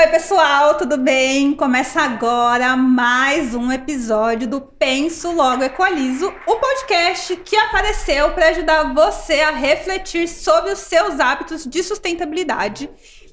[0.00, 1.52] Oi, pessoal, tudo bem?
[1.52, 8.94] Começa agora mais um episódio do Penso Logo Equalizo, o podcast que apareceu para ajudar
[8.94, 12.88] você a refletir sobre os seus hábitos de sustentabilidade.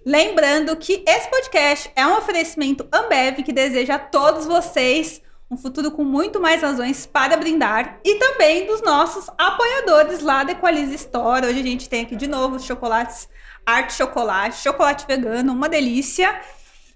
[0.06, 5.92] Lembrando que esse podcast é um oferecimento Ambev que deseja a todos vocês um futuro
[5.92, 11.48] com muito mais razões para brindar e também dos nossos apoiadores lá da Equalize Store.
[11.48, 13.30] Hoje a gente tem aqui de novo os chocolates
[13.66, 16.40] Arte Chocolate, chocolate vegano, uma delícia.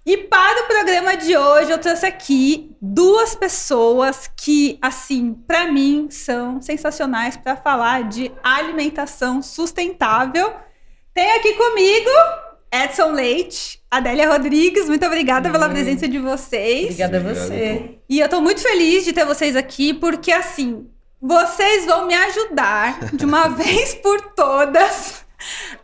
[0.04, 6.08] E para o programa de hoje eu trouxe aqui duas pessoas que, assim, para mim
[6.10, 10.52] são sensacionais para falar de alimentação sustentável.
[11.14, 12.10] Tem aqui comigo
[12.72, 16.84] Edson Leite, Adélia Rodrigues, muito obrigada pela presença de vocês.
[16.84, 17.98] Obrigada a você.
[18.08, 20.88] E eu tô muito feliz de ter vocês aqui, porque assim,
[21.20, 25.24] vocês vão me ajudar de uma vez por todas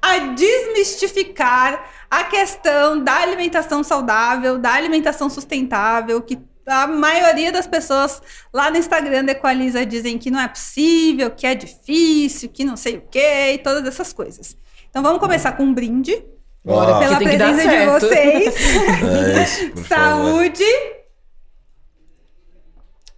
[0.03, 8.23] a desmistificar a questão da alimentação saudável, da alimentação sustentável, que a maioria das pessoas
[8.53, 12.77] lá no Instagram da Equaliza dizem que não é possível, que é difícil, que não
[12.77, 14.57] sei o quê, e todas essas coisas.
[14.91, 16.25] Então vamos começar com um brinde.
[16.65, 18.55] Bora, pela presença de vocês.
[19.09, 20.65] É isso, Saúde.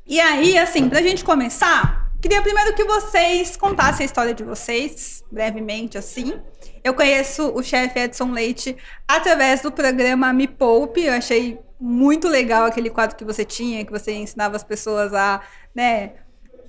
[0.06, 5.24] E aí, assim, pra gente começar, queria primeiro que vocês contassem a história de vocês,
[5.30, 6.40] brevemente, assim.
[6.84, 8.76] Eu conheço o chefe Edson Leite
[9.08, 11.02] através do programa Me Poupe.
[11.04, 15.40] Eu achei muito legal aquele quadro que você tinha, que você ensinava as pessoas a,
[15.74, 16.12] né,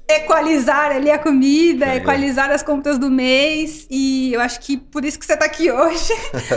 [0.07, 1.97] equalizar ali a comida, Legal.
[1.97, 3.87] equalizar as contas do mês.
[3.89, 6.13] E eu acho que por isso que você está aqui hoje.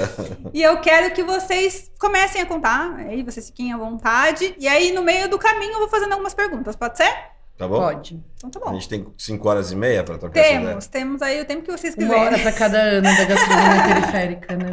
[0.55, 4.55] e eu quero que vocês comecem a contar, aí vocês fiquem à vontade.
[4.59, 7.34] E aí, no meio do caminho, eu vou fazendo algumas perguntas, pode ser?
[7.57, 7.79] Tá bom?
[7.79, 8.21] Pode.
[8.37, 8.75] Então tá A bom.
[8.75, 10.69] gente tem 5 horas e meia pra trocar essa ideia.
[10.69, 12.43] Temos, temos aí o tempo que vocês Uma hora quiserem.
[12.43, 14.71] pra cada ano da gastronomia periférica, né?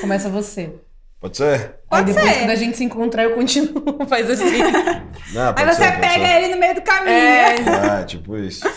[0.00, 0.70] Começa você.
[1.18, 1.76] Pode ser?
[1.88, 2.38] Pode Aí depois, ser.
[2.40, 3.82] quando a gente se encontrar, eu continuo.
[4.06, 4.58] Faz assim.
[5.32, 6.42] Não, Aí você ser, pode pega ser.
[6.42, 7.16] ele no meio do caminho.
[7.16, 7.54] É.
[8.00, 8.68] Ah, tipo isso.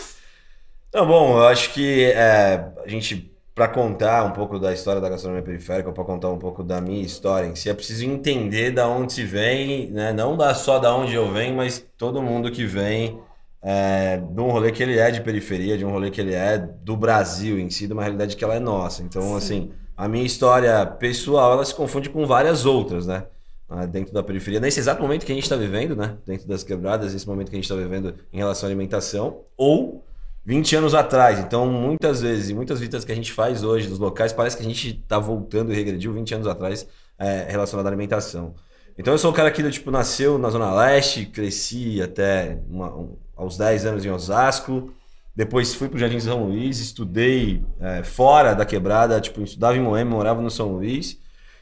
[0.88, 5.10] Então, bom, eu acho que é, a gente, pra contar um pouco da história da
[5.10, 8.70] gastronomia periférica, ou pra contar um pouco da minha história em si, é preciso entender
[8.70, 10.14] da onde se vem, né?
[10.14, 13.20] Não da, só da onde eu venho, mas todo mundo que vem
[13.60, 16.60] é, de um rolê que ele é de periferia, de um rolê que ele é
[16.60, 19.02] do Brasil em si, de uma realidade que ela é nossa.
[19.02, 23.24] Então, assim, a minha história pessoal, ela se confunde com várias outras, né?
[23.68, 26.16] Ah, Dentro da periferia, nesse exato momento que a gente está vivendo, né?
[26.28, 30.04] Dentro das quebradas, esse momento que a gente está vivendo em relação à alimentação, ou
[30.48, 31.40] 20 anos atrás.
[31.40, 34.66] Então, muitas vezes, muitas visitas que a gente faz hoje dos locais, parece que a
[34.66, 36.88] gente está voltando e regrediu 20 anos atrás
[37.20, 38.56] é, relacionado à alimentação.
[38.98, 43.18] Então, eu sou o cara que, tipo, nasceu na Zona Leste, cresci até uma- um-
[43.36, 44.94] aos 10 anos em Osasco,
[45.36, 50.12] depois fui pro Jardim São Luís, estudei é, fora da quebrada, tipo, estudava em Moema,
[50.12, 51.20] morava no São Luís,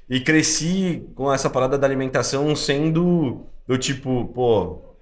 [0.08, 4.95] e cresci com essa parada da alimentação sendo do tipo, pô,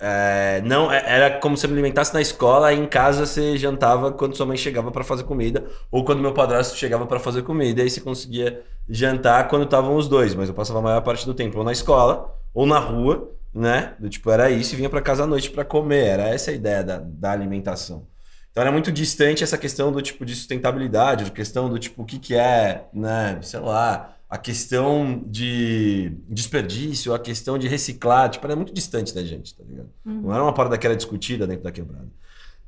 [0.00, 4.36] é, não, é- era como se alimentasse na escola e em casa você jantava quando
[4.36, 7.90] sua mãe chegava para fazer comida ou quando meu padrasto chegava para fazer comida, aí
[7.90, 11.58] você conseguia jantar quando estavam os dois, mas eu passava a maior parte do tempo
[11.58, 13.94] ou na escola ou na rua, né?
[13.98, 16.54] Do tipo, era isso e vinha para casa à noite para comer, era essa a
[16.54, 18.06] ideia da, da alimentação.
[18.50, 22.06] Então era muito distante essa questão do tipo de sustentabilidade, a questão do tipo o
[22.06, 28.46] que que é, né, sei lá, a questão de desperdício, a questão de reciclar, tipo,
[28.46, 29.88] era muito distante da gente, tá ligado?
[30.04, 32.08] Não era uma parada que era discutida dentro da quebrada.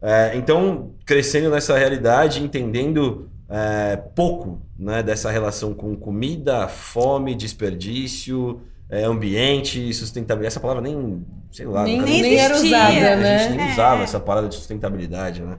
[0.01, 8.61] É, então, crescendo nessa realidade, entendendo é, pouco né, dessa relação com comida, fome, desperdício,
[8.89, 10.53] é, ambiente, sustentabilidade.
[10.55, 13.39] Essa palavra nem, sei lá, nem, nem nem era usada, a né?
[13.41, 13.73] gente nem É.
[13.73, 15.59] usava essa parada de sustentabilidade, né?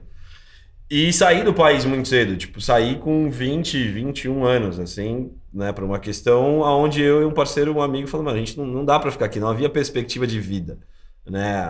[0.89, 5.85] E saí do país muito cedo, tipo, saí com 20, 21 anos, assim, né, para
[5.85, 8.99] uma questão onde eu e um parceiro, um amigo, falamos, a gente não, não dá
[8.99, 10.79] para ficar aqui, não havia perspectiva de vida,
[11.25, 11.65] né,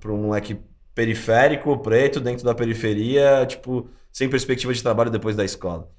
[0.00, 0.58] para um moleque
[0.94, 5.90] periférico, preto, dentro da periferia, tipo, sem perspectiva de trabalho depois da escola.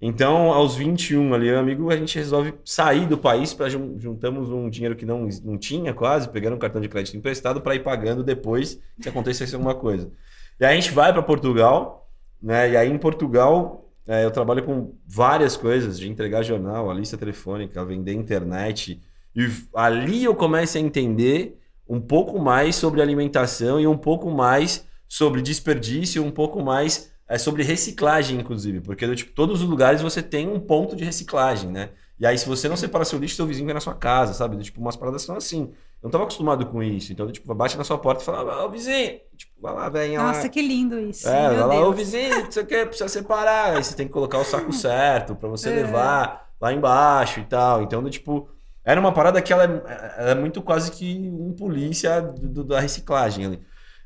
[0.00, 4.94] Então, aos 21 ali, amigo, a gente resolve sair do país, para juntamos um dinheiro
[4.94, 8.78] que não, não tinha quase, pegando um cartão de crédito emprestado para ir pagando depois
[9.00, 10.12] se acontecesse alguma coisa.
[10.60, 12.10] E aí a gente vai para Portugal,
[12.42, 12.70] né?
[12.70, 17.16] E aí em Portugal é, eu trabalho com várias coisas, de entregar jornal, a lista
[17.16, 19.00] telefônica, vender internet.
[19.34, 21.58] E ali eu começo a entender
[21.88, 27.36] um pouco mais sobre alimentação e um pouco mais sobre desperdício, um pouco mais é,
[27.38, 28.80] sobre reciclagem, inclusive.
[28.80, 31.90] Porque tipo, todos os lugares você tem um ponto de reciclagem, né?
[32.18, 34.56] E aí, se você não separa seu lixo, seu vizinho vem na sua casa, sabe?
[34.62, 35.70] Tipo, umas paradas são assim.
[36.06, 37.12] Não tava acostumado com isso.
[37.12, 40.16] Então, tipo, bate na sua porta e fala, ô vizinho, tipo, vai lá, velho.
[40.22, 41.28] Nossa, que lindo isso.
[41.28, 41.96] É, Meu vai lá, ô Deus.
[41.96, 43.76] vizinho, você quer, precisa separar.
[43.76, 45.74] Aí você tem que colocar o saco certo pra você É.
[45.74, 47.82] levar lá embaixo e tal.
[47.82, 48.48] Então, tipo,
[48.88, 52.64] Era uma parada que ela é, ela é muito quase que um polícia do- do-
[52.64, 53.60] da reciclagem ali.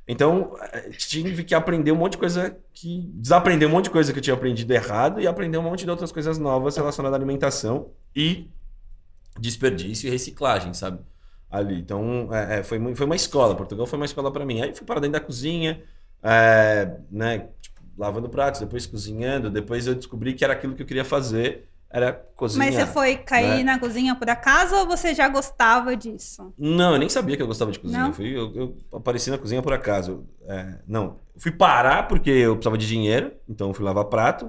[0.08, 3.10] Então, eh, tive que aprender um monte de coisa que.
[3.12, 5.90] Desaprender um monte de coisa que eu tinha aprendido errado e aprender um monte de
[5.90, 8.48] outras coisas novas relacionadas à alimentação e
[9.38, 10.98] desperdício e reciclagem, sabe?
[11.50, 11.80] Ali.
[11.80, 13.56] Então, é, é, foi, foi uma escola.
[13.56, 14.60] Portugal foi uma escola para mim.
[14.62, 15.82] Aí fui para dentro da cozinha,
[16.22, 17.48] é, né?
[17.60, 19.50] tipo, lavando pratos, depois cozinhando.
[19.50, 21.68] Depois eu descobri que era aquilo que eu queria fazer.
[21.92, 22.66] Era cozinhar.
[22.68, 23.72] Mas você foi cair né?
[23.72, 26.54] na cozinha por acaso ou você já gostava disso?
[26.56, 28.06] Não, eu nem sabia que eu gostava de cozinha.
[28.06, 30.24] Eu, fui, eu, eu apareci na cozinha por acaso.
[30.46, 34.48] É, não, fui parar porque eu precisava de dinheiro, então fui lavar prato.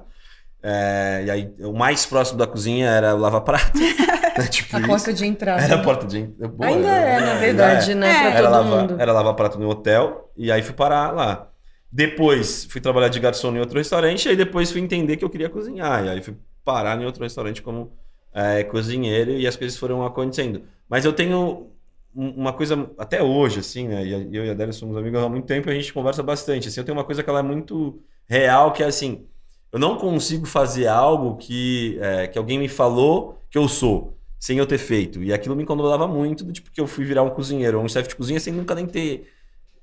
[0.62, 3.72] É, e aí, o mais próximo da cozinha era o lava-prato.
[4.38, 4.88] né, tipo A isso.
[4.88, 5.62] porta de entrada.
[5.62, 6.22] Era a porta de.
[6.22, 7.94] Boa, Ainda é, na ainda verdade, é.
[7.94, 8.10] né?
[8.10, 8.20] É.
[8.20, 8.96] Pra Era todo lavar, mundo.
[9.00, 11.48] era lavar prato no hotel, e aí fui parar lá.
[11.90, 15.30] Depois fui trabalhar de garçom em outro restaurante, e aí depois fui entender que eu
[15.30, 16.04] queria cozinhar.
[16.06, 17.92] E aí fui parar em outro restaurante como
[18.32, 20.62] é, cozinheiro, e as coisas foram acontecendo.
[20.88, 21.70] Mas eu tenho
[22.14, 24.06] um- uma coisa, até hoje, assim, né?
[24.06, 26.68] Eu e a Adélia somos amigos há muito tempo e a gente conversa bastante.
[26.68, 29.26] Assim, eu tenho uma coisa que ela é muito real, que é assim:
[29.72, 34.58] eu não consigo fazer algo que, é, que alguém me falou que eu sou, sem
[34.58, 35.22] eu ter feito.
[35.22, 37.88] E aquilo me incomodava muito, do tipo que eu fui virar um cozinheiro ou um
[37.88, 39.32] chefe de cozinha sem nunca nem ter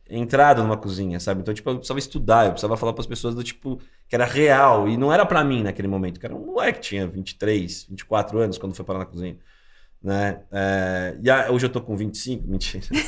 [0.07, 1.41] entrado numa cozinha, sabe?
[1.41, 4.25] Então, tipo, eu precisava estudar, eu precisava falar para as pessoas do tipo que era
[4.25, 7.85] real e não era para mim naquele momento, que era um moleque que tinha 23,
[7.89, 9.37] 24 anos quando foi parar na cozinha,
[10.01, 10.41] né?
[10.51, 12.85] É, e aí, hoje eu tô com 25, mentira.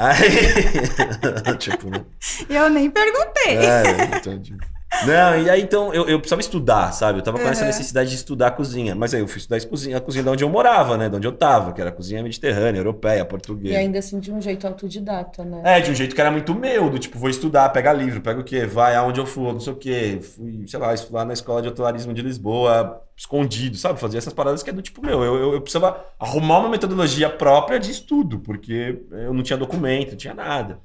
[0.00, 2.04] Aí, tipo, né?
[2.48, 3.56] Eu nem perguntei.
[3.56, 3.82] É,
[4.16, 4.64] então, tipo,
[5.06, 7.18] Não, e aí então eu, eu precisava estudar, sabe?
[7.20, 7.66] Eu tava com essa Uhum.
[7.68, 8.94] necessidade de estudar a cozinha.
[8.94, 11.08] Mas aí eu fui estudar a cozinha, a cozinha de onde eu morava, né?
[11.08, 13.78] De onde eu tava, que era a cozinha mediterrânea, europeia, E portuguesa.
[13.78, 15.62] ainda assim de um jeito autodidata, né?
[15.64, 18.40] É, de um jeito que era muito meu, do tipo, vou estudar, pega livro, pega
[18.40, 18.66] o quê?
[18.66, 20.18] Vai aonde eu for, não sei o quê.
[20.20, 24.00] Fui, sei lá, estudar na escola de hotelarismo de Lisboa, escondido, sabe?
[24.00, 27.28] Fazer essas paradas que é do tipo, meu, eu, eu, eu precisava arrumar uma metodologia
[27.30, 30.80] própria de estudo, porque eu não tinha documento, não tinha nada.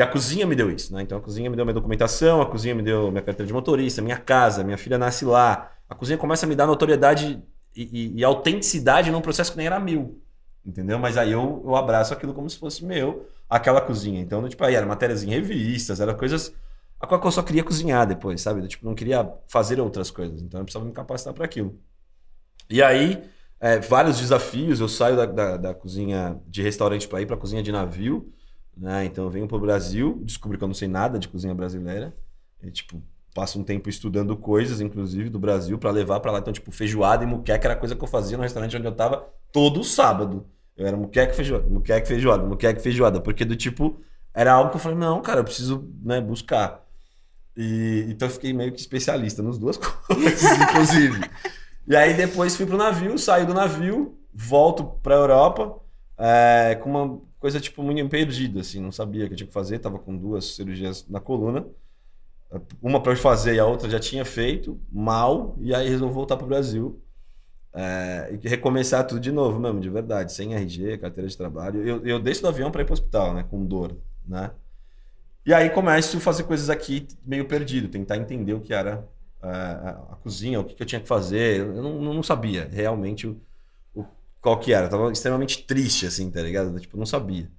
[0.00, 1.02] E a cozinha me deu isso, né?
[1.02, 4.00] Então a cozinha me deu minha documentação, a cozinha me deu minha carteira de motorista,
[4.00, 5.70] minha casa, minha filha nasce lá.
[5.88, 7.42] A cozinha começa a me dar notoriedade
[7.76, 10.18] e, e- e autenticidade num processo que nem era meu.
[10.64, 10.98] Entendeu?
[10.98, 14.20] Mas aí eu, eu abraço aquilo como se fosse meu, aquela cozinha.
[14.20, 16.54] Então, tipo, aí era matérias em revistas, era coisas
[17.00, 18.60] a qual eu só queria cozinhar depois, sabe?
[18.62, 20.40] Eu, tipo, não queria fazer outras coisas.
[20.42, 21.78] Então eu precisava me capacitar para aquilo.
[22.68, 23.22] E aí,
[23.60, 24.80] é, vários desafios.
[24.80, 28.32] Eu saio da, da, da cozinha de restaurante para ir para cozinha de navio.
[28.76, 29.04] Né?
[29.04, 32.14] Então eu venho pro Brasil, descobri que eu não sei nada de cozinha brasileira.
[32.62, 33.02] E, tipo,
[33.34, 36.38] passo um tempo estudando coisas, inclusive, do Brasil, para levar para lá.
[36.38, 39.28] Então, tipo, feijoada e muqueca era coisa que eu fazia no restaurante onde eu tava
[39.52, 40.46] todo sábado.
[40.76, 43.20] Eu era muqueca feijoada, muqueca feijoada, muqueca feijoada.
[43.20, 44.00] Porque do tipo,
[44.32, 46.86] era algo que eu falei, não, cara, eu preciso né, buscar.
[47.56, 51.20] E, então eu fiquei meio que especialista nas duas coisas, inclusive.
[51.86, 55.80] E aí depois fui pro navio, saí do navio, volto pra Europa,
[56.16, 59.54] é, com uma coisa tipo muito perdida, assim, não sabia o que eu tinha que
[59.54, 61.66] fazer, tava com duas cirurgias na coluna,
[62.82, 66.46] uma eu fazer e a outra já tinha feito, mal, e aí resolvi voltar pro
[66.46, 67.02] Brasil.
[67.74, 71.86] é, e recomeçar tudo de novo mesmo, de verdade, sem RG, carteira de trabalho.
[71.86, 73.96] Eu, eu desço do avião para ir pro hospital, né, com dor,
[74.26, 74.50] né?
[75.46, 79.08] E aí começo a fazer coisas aqui meio perdido, tentar entender o que era
[79.42, 81.60] é, a, a cozinha, o que, que eu tinha que fazer.
[81.60, 83.40] Eu não, não sabia realmente o-
[84.40, 84.86] qual que era.
[84.86, 86.78] Eu tava extremamente triste, assim, tá ligado?
[86.80, 87.50] Tipo, não sabia.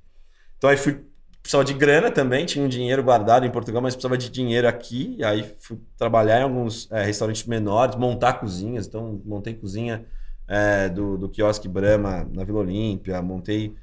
[0.58, 1.04] Então aí fui.
[1.42, 5.16] Precisava de grana também, tinha um dinheiro guardado em Portugal, mas precisava de dinheiro aqui.
[5.18, 8.86] E aí fui trabalhar em alguns é, restaurantes menores, montar cozinhas.
[8.86, 10.06] Então, montei cozinha
[10.48, 13.74] é, do, do quiosque Brahma na Vila Olímpia, montei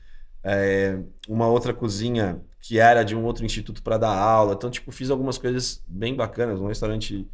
[0.44, 4.54] é, uma outra cozinha que era de um outro instituto para dar aula.
[4.54, 7.26] Então, tipo, fiz algumas coisas bem bacanas, um restaurante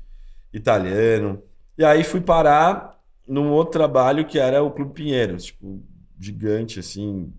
[0.53, 1.43] italiano.
[1.77, 2.94] E aí fui parar
[3.27, 5.83] num outro trabalho que era o Clube Pinheiros, tipo,
[6.19, 7.33] gigante, assim,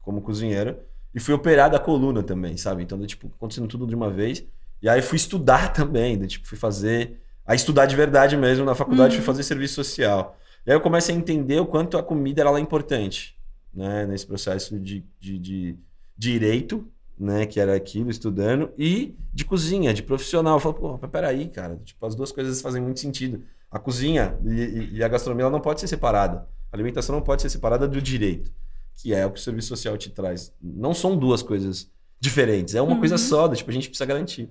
[0.00, 0.78] como cozinheiro.
[1.14, 2.82] E fui operar da coluna também, sabe?
[2.82, 4.44] Então, tipo, acontecendo tudo de uma vez.
[4.80, 6.26] E aí fui estudar também, né?
[6.26, 7.20] tipo, fui fazer.
[7.44, 10.38] A estudar de verdade mesmo na faculdade, fui fazer serviço social.
[10.66, 13.38] E aí eu comecei a entender o quanto a comida era lá importante,
[13.72, 14.04] né?
[14.06, 15.76] Nesse processo de, de, de
[16.16, 16.86] direito,
[17.18, 17.46] né?
[17.46, 20.56] Que era aquilo, estudando, e de cozinha, de profissional.
[20.56, 21.80] Eu falo, pô, peraí, cara.
[21.82, 23.42] Tipo, as duas coisas fazem muito sentido.
[23.70, 26.48] A cozinha e, e- a gastronomia não pode ser separada.
[26.72, 28.50] A alimentação não pode ser separada do direito,
[28.94, 30.52] que é o que o serviço social te traz.
[30.60, 32.98] Não são duas coisas diferentes, é uma Uhum.
[32.98, 34.50] coisa só, tipo, a gente precisa garantir.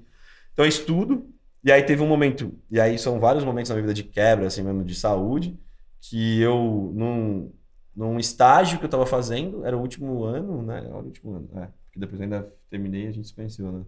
[0.54, 1.28] Então eu estudo,
[1.64, 4.48] e aí teve um momento, e aí são vários momentos na minha vida de quebra,
[4.48, 5.60] assim mesmo, de saúde,
[6.00, 7.52] que eu, num,
[7.96, 10.78] num estágio que eu tava fazendo, era o último ano, né?
[10.86, 11.68] Era o último ano, é.
[11.86, 13.84] Porque depois eu ainda terminei e a gente se conheceu, né?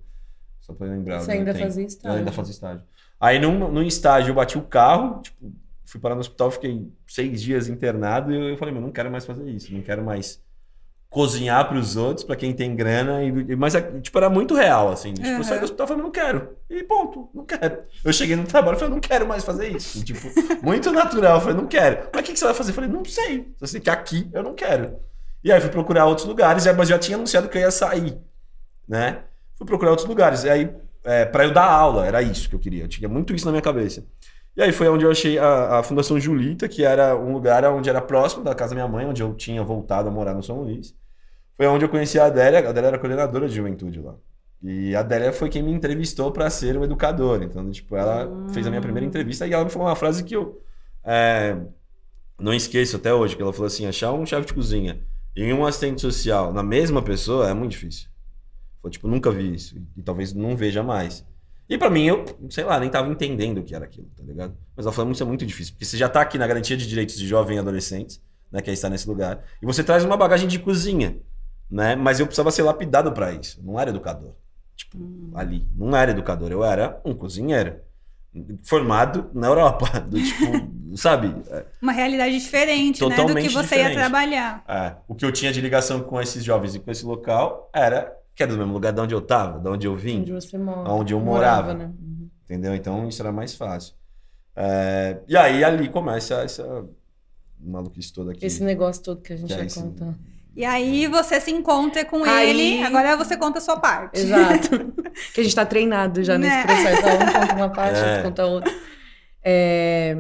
[0.60, 1.20] Só pra lembrar.
[1.22, 2.18] Você ainda fazia Eu estágio.
[2.20, 2.84] ainda fazia estágio.
[3.20, 5.52] Aí num, num estágio eu bati o carro, tipo,
[5.86, 9.26] fui parar no hospital, fiquei seis dias internado e eu falei, meu, não quero mais
[9.26, 10.42] fazer isso, não quero mais
[11.10, 13.24] cozinhar para os outros, para quem tem grana.
[13.24, 15.14] E, mas, tipo, era muito real, assim.
[15.14, 16.58] Tipo, eu saí do hospital e falei, não quero.
[16.70, 17.80] E ponto, não quero.
[18.06, 20.04] Eu cheguei no trabalho e falei, não quero mais fazer isso.
[20.04, 20.30] Tipo,
[20.62, 21.38] muito natural.
[21.38, 22.10] Eu falei, não quero.
[22.14, 22.72] Mas o que, que você vai fazer?
[22.72, 23.52] Eu falei, não sei.
[23.58, 25.00] Só sei que aqui eu não quero.
[25.44, 28.18] E aí fui procurar outros lugares, mas já tinha anunciado que eu ia sair,
[28.88, 29.22] né?
[29.56, 30.44] Fui procurar outros lugares.
[30.44, 30.70] E aí,
[31.04, 32.84] é, para eu dar aula, era isso que eu queria.
[32.84, 34.04] Eu tinha muito isso na minha cabeça.
[34.56, 37.90] E aí foi onde eu achei a, a, Fundação Julita, que era um lugar onde
[37.90, 40.62] era próximo da casa da minha mãe, onde eu tinha voltado a morar no São
[40.62, 40.94] Luís.
[41.56, 42.60] Foi onde eu conheci a Adélia.
[42.66, 44.16] A Adélia era coordenadora de juventude lá.
[44.62, 47.42] E a Adélia foi quem me entrevistou para ser um educador.
[47.44, 48.50] Então, tipo, ela hum.
[48.50, 50.62] fez a minha primeira entrevista e ela me falou uma frase que eu
[51.04, 51.56] é,
[52.38, 55.00] não esqueço até hoje, que ela falou assim, achar um chefe de cozinha
[55.36, 58.09] e um assistente social na mesma pessoa é muito difícil.
[58.90, 59.76] Tipo, nunca vi isso.
[59.96, 61.26] E talvez não veja mais.
[61.70, 64.58] E para mim, eu, sei lá, nem tava entendendo o que era aquilo, tá ligado?
[64.76, 65.74] Mas ela falou, isso é muito difícil.
[65.74, 68.20] Porque você já tá aqui na garantia de direitos de jovem e adolescentes,
[68.52, 68.60] né?
[68.60, 69.44] Que é estar nesse lugar.
[69.62, 71.18] E você traz uma bagagem de cozinha,
[71.70, 71.96] né?
[71.96, 73.62] Mas eu precisava ser lapidado para isso.
[73.64, 74.34] Não era educador.
[74.76, 75.32] Tipo, hum.
[75.36, 75.68] ali.
[75.76, 76.52] Não era educador.
[76.52, 77.76] Eu era um cozinheiro.
[78.64, 80.00] Formado na Europa.
[80.10, 81.36] Do tipo, sabe?
[81.80, 83.16] Uma realidade diferente, né?
[83.16, 83.90] Do que você diferente.
[83.92, 84.64] ia trabalhar.
[84.68, 84.96] É.
[85.08, 88.44] O que eu tinha de ligação com esses jovens e com esse local era que
[88.44, 90.22] era do mesmo lugar de onde eu tava, de onde eu vim.
[90.22, 90.90] Onde você mora.
[90.90, 91.74] Onde eu morava.
[91.74, 91.94] morava né?
[92.02, 92.30] Uhum.
[92.46, 92.74] Entendeu?
[92.74, 93.96] Então isso era mais fácil.
[94.56, 96.86] É, e aí ali começa essa
[97.60, 98.46] maluquice toda aqui.
[98.46, 100.14] Esse negócio todo que a gente vai é contar.
[100.56, 102.50] E aí você se encontra com aí...
[102.50, 104.22] ele, agora você conta a sua parte.
[104.22, 104.70] Exato.
[105.36, 106.64] que a gente tá treinado já nesse né?
[106.64, 107.08] processo.
[107.08, 108.08] Um conta uma parte, é.
[108.08, 108.74] outro conta outra.
[109.44, 110.18] É,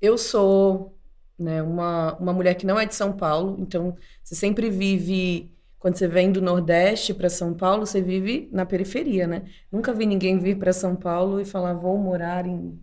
[0.00, 0.96] eu sou
[1.36, 5.96] né, uma, uma mulher que não é de São Paulo, então você sempre vive quando
[5.96, 9.42] você vem do Nordeste para São Paulo, você vive na periferia, né?
[9.70, 12.78] Nunca vi ninguém vir para São Paulo e falar, vou morar em,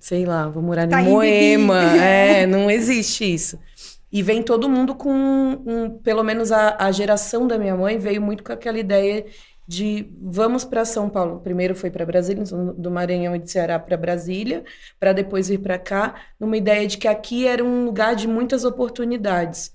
[0.00, 1.80] sei lá, vou morar tá em Moema.
[2.02, 3.58] é, não existe isso.
[4.10, 8.20] E vem todo mundo com, um, pelo menos a, a geração da minha mãe veio
[8.20, 9.24] muito com aquela ideia
[9.66, 11.40] de vamos para São Paulo.
[11.40, 12.44] Primeiro foi para Brasília,
[12.76, 14.64] do Maranhão e de Ceará para Brasília,
[14.98, 18.64] para depois vir para cá, numa ideia de que aqui era um lugar de muitas
[18.64, 19.72] oportunidades.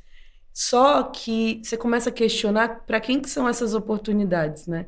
[0.60, 4.88] Só que você começa a questionar para quem que são essas oportunidades, né?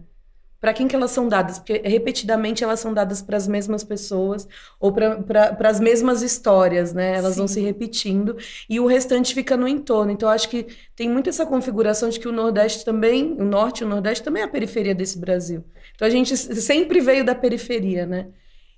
[0.59, 1.59] Para quem que elas são dadas?
[1.59, 4.47] Porque repetidamente elas são dadas para as mesmas pessoas
[4.79, 7.15] ou para as mesmas histórias, né?
[7.15, 7.37] Elas Sim.
[7.37, 8.35] vão se repetindo
[8.67, 10.11] e o restante fica no entorno.
[10.11, 13.85] Então acho que tem muito essa configuração de que o Nordeste também, o Norte e
[13.85, 15.63] o Nordeste também é a periferia desse Brasil.
[15.93, 18.29] Então a gente sempre veio da periferia, né?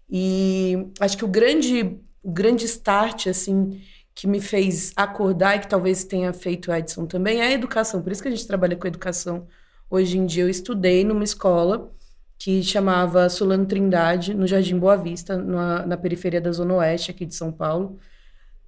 [0.09, 3.81] E acho que o grande, o grande start, assim,
[4.13, 8.01] que me fez acordar e que talvez tenha feito Edson também é a educação.
[8.01, 9.47] Por isso que a gente trabalha com educação
[9.89, 10.43] hoje em dia.
[10.43, 11.91] Eu estudei numa escola
[12.37, 17.25] que chamava Solano Trindade, no Jardim Boa Vista, na, na periferia da Zona Oeste aqui
[17.25, 17.99] de São Paulo,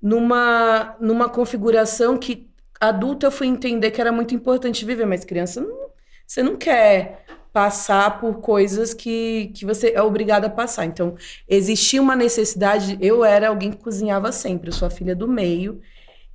[0.02, 5.62] numa, numa configuração que adulta eu fui entender que era muito importante viver, mas criança
[5.62, 5.90] não,
[6.28, 10.86] você não quer passar por coisas que, que você é obrigada a passar.
[10.86, 11.16] Então,
[11.48, 12.98] existia uma necessidade.
[13.00, 14.70] Eu era alguém que cozinhava sempre.
[14.70, 15.80] Eu sou a filha do meio,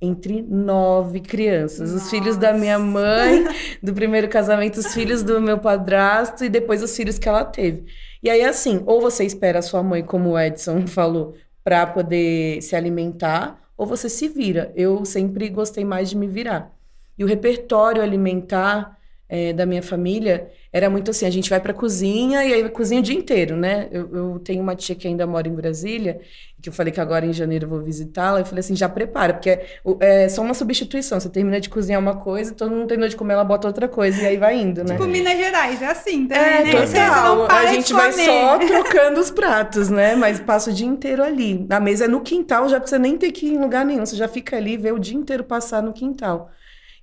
[0.01, 1.91] entre nove crianças.
[1.91, 2.05] Nossa.
[2.05, 3.45] Os filhos da minha mãe,
[3.83, 7.83] do primeiro casamento, os filhos do meu padrasto e depois os filhos que ela teve.
[8.23, 11.35] E aí, assim, ou você espera a sua mãe, como o Edson falou,
[11.65, 14.71] para poder se alimentar, ou você se vira.
[14.73, 16.71] Eu sempre gostei mais de me virar.
[17.17, 18.98] E o repertório alimentar
[19.29, 22.99] é, da minha família era muito assim: a gente vai para cozinha e aí cozinha
[22.99, 23.87] o dia inteiro, né?
[23.91, 26.19] Eu, eu, tenho uma tia que ainda mora em Brasília,
[26.59, 28.39] que eu falei que agora em janeiro eu vou visitá-la.
[28.39, 29.65] Eu falei assim: já prepara, porque é,
[29.99, 31.19] é, só uma substituição.
[31.19, 34.19] Você termina de cozinhar uma coisa, todo mundo terminou de comer, ela bota outra coisa
[34.21, 34.95] e aí vai indo, né?
[34.95, 36.85] Tipo Minas Gerais, é assim também, é, né?
[36.85, 37.51] Total.
[37.51, 40.15] a gente vai só trocando os pratos, né?
[40.15, 41.67] Mas passa o dia inteiro ali.
[41.69, 44.05] A mesa é no quintal, já precisa nem ter que ir em lugar nenhum.
[44.05, 46.49] Você já fica ali, vê o dia inteiro passar no quintal.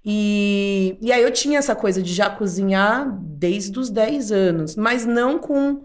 [0.08, 5.04] E, e aí eu tinha essa coisa de já cozinhar desde os 10 anos, mas
[5.04, 5.84] não com,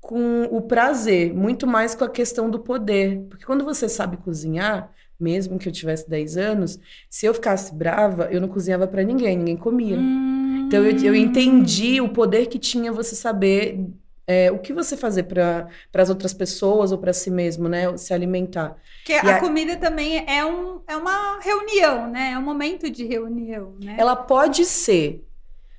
[0.00, 3.26] com o prazer, muito mais com a questão do poder.
[3.28, 8.28] Porque quando você sabe cozinhar, mesmo que eu tivesse 10 anos, se eu ficasse brava,
[8.30, 9.98] eu não cozinhava para ninguém, ninguém comia.
[9.98, 10.64] Hum.
[10.66, 13.86] Então eu, eu entendi o poder que tinha você saber
[14.28, 17.96] é, o que você fazer para as outras pessoas ou para si mesmo, né?
[17.96, 18.76] Se alimentar.
[19.06, 22.32] Que a, a, comida também é, um, é uma reunião, né?
[22.34, 23.96] É um momento de reunião, né?
[23.98, 25.26] Ela pode ser,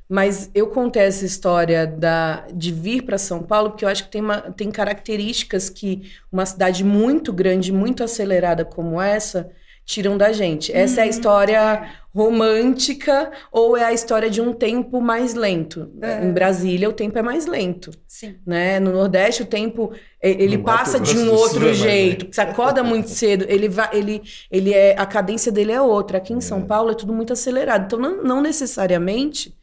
[0.10, 4.12] mas eu contei essa história da, de vir para São Paulo porque eu acho que
[4.12, 9.52] tem, uma, tem características que uma cidade muito grande, muito acelerada como essa,
[9.90, 10.72] tiram da gente.
[10.72, 11.10] Essa é a uhum.
[11.10, 15.92] história romântica ou é a história de um tempo mais lento.
[16.00, 16.24] É.
[16.24, 17.90] Em Brasília, o tempo é mais lento.
[18.08, 18.36] Sim.
[18.46, 18.80] Né?
[18.80, 19.92] No Nordeste, o tempo
[20.22, 22.28] ele passa de um outro jeito.
[22.32, 26.20] Você acorda muito cedo, ele vai, ele, ele é a cadência dele é outra.
[26.20, 26.66] Aqui em São é.
[26.66, 27.86] Paulo é tudo muito acelerado.
[27.86, 29.58] Então, não, não necessariamente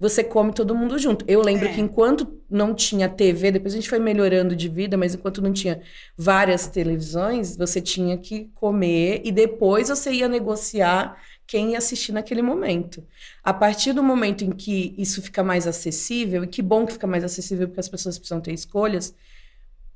[0.00, 1.26] você come todo mundo junto.
[1.28, 1.74] Eu lembro é.
[1.74, 5.52] que enquanto não tinha TV, depois a gente foi melhorando de vida, mas enquanto não
[5.52, 5.82] tinha
[6.16, 12.40] várias televisões, você tinha que comer e depois você ia negociar quem ia assistir naquele
[12.40, 13.04] momento.
[13.44, 17.06] A partir do momento em que isso fica mais acessível, e que bom que fica
[17.06, 19.14] mais acessível porque as pessoas precisam ter escolhas,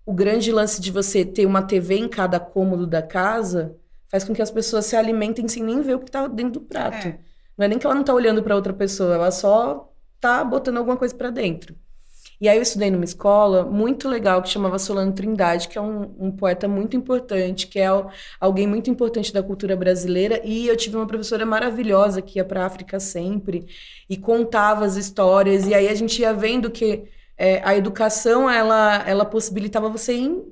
[0.04, 3.74] o grande lance de você ter uma TV em cada cômodo da casa
[4.08, 6.66] faz com que as pessoas se alimentem sem nem ver o que está dentro do
[6.66, 7.08] prato.
[7.08, 7.18] É.
[7.56, 9.93] Não é nem que ela não está olhando para outra pessoa, ela só
[10.24, 11.74] tá botando alguma coisa para dentro.
[12.40, 16.14] E aí eu estudei numa escola muito legal que chamava Solano Trindade, que é um,
[16.18, 17.86] um poeta muito importante, que é
[18.40, 20.40] alguém muito importante da cultura brasileira.
[20.44, 23.66] E eu tive uma professora maravilhosa que ia para a África sempre
[24.08, 25.66] e contava as histórias.
[25.66, 27.04] E aí a gente ia vendo que
[27.36, 30.42] é, a educação ela, ela possibilitava você ir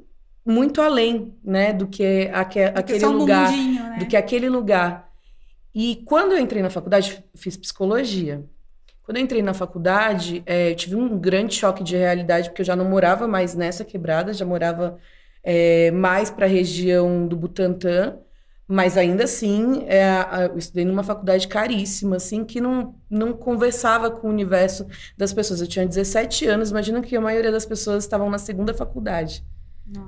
[0.44, 3.96] muito além, né, do que aque, aquele lugar, um né?
[3.98, 5.10] do que aquele lugar.
[5.74, 8.44] E quando eu entrei na faculdade, fiz psicologia.
[9.12, 12.64] Quando eu entrei na faculdade, é, eu tive um grande choque de realidade, porque eu
[12.64, 14.96] já não morava mais nessa quebrada, já morava
[15.44, 18.16] é, mais para a região do Butantã,
[18.66, 24.28] mas ainda assim, é, eu estudei numa faculdade caríssima, assim, que não, não conversava com
[24.28, 25.60] o universo das pessoas.
[25.60, 29.44] Eu tinha 17 anos, imagina que a maioria das pessoas estavam na segunda faculdade.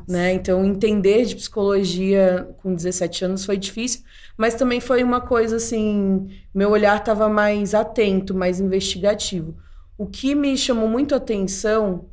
[0.09, 0.33] Né?
[0.33, 4.03] Então, entender de psicologia com 17 anos foi difícil,
[4.37, 9.57] mas também foi uma coisa assim, meu olhar estava mais atento, mais investigativo.
[9.97, 12.07] O que me chamou muito a atenção,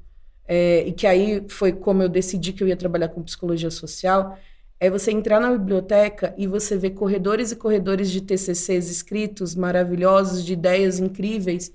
[0.47, 4.37] é, e que aí foi como eu decidi que eu ia trabalhar com psicologia social,
[4.79, 10.43] é você entrar na biblioteca e você ver corredores e corredores de TCCs escritos maravilhosos,
[10.43, 11.71] de ideias incríveis,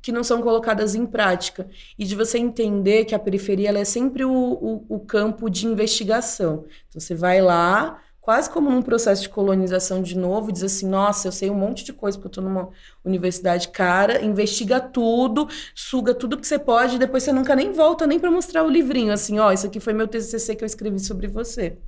[0.00, 1.68] que não são colocadas em prática.
[1.98, 6.64] E de você entender que a periferia é sempre o, o, o, campo de investigação.
[6.88, 10.88] Então, você vai lá, quase como num processo de colonização de novo, e diz assim:
[10.88, 12.68] nossa, eu sei um monte de coisa, porque eu estou numa
[13.04, 18.06] universidade cara, investiga tudo, suga tudo que você pode, e depois você nunca nem volta
[18.06, 20.66] nem para mostrar o livrinho, assim: ó, oh, isso aqui foi meu TCC que eu
[20.66, 21.78] escrevi sobre você.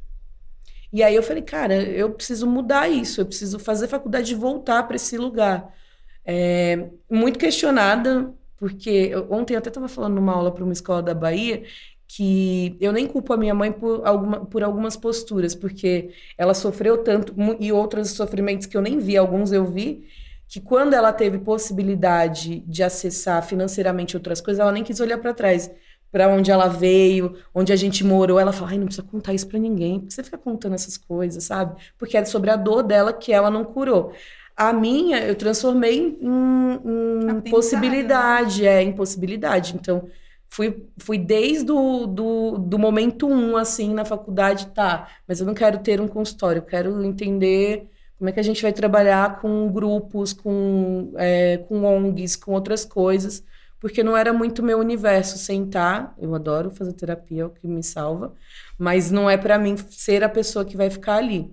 [0.92, 4.82] E aí eu falei, cara, eu preciso mudar isso, eu preciso fazer faculdade e voltar
[4.84, 5.72] para esse lugar.
[6.32, 11.12] É, muito questionada, porque ontem eu até estava falando numa aula para uma escola da
[11.12, 11.64] Bahia
[12.06, 16.98] que eu nem culpo a minha mãe por, alguma, por algumas posturas, porque ela sofreu
[17.02, 20.04] tanto e outros sofrimentos que eu nem vi, alguns eu vi,
[20.48, 25.34] que quando ela teve possibilidade de acessar financeiramente outras coisas, ela nem quis olhar para
[25.34, 25.68] trás,
[26.12, 28.38] para onde ela veio, onde a gente morou.
[28.38, 31.44] Ela fala: "Ai, não precisa contar isso para ninguém, porque você fica contando essas coisas,
[31.44, 31.80] sabe?
[31.98, 34.12] Porque é sobre a dor dela que ela não curou.
[34.56, 38.68] A minha eu transformei em, em possibilidade, né?
[38.68, 39.74] é, em possibilidade.
[39.74, 40.08] Então,
[40.48, 45.54] fui, fui desde o do, do momento um, assim, na faculdade, tá, mas eu não
[45.54, 49.72] quero ter um consultório, eu quero entender como é que a gente vai trabalhar com
[49.72, 53.42] grupos, com, é, com ONGs, com outras coisas,
[53.80, 56.14] porque não era muito meu universo sentar.
[56.18, 58.34] Eu adoro fazer terapia, é o que me salva,
[58.78, 61.50] mas não é para mim ser a pessoa que vai ficar ali.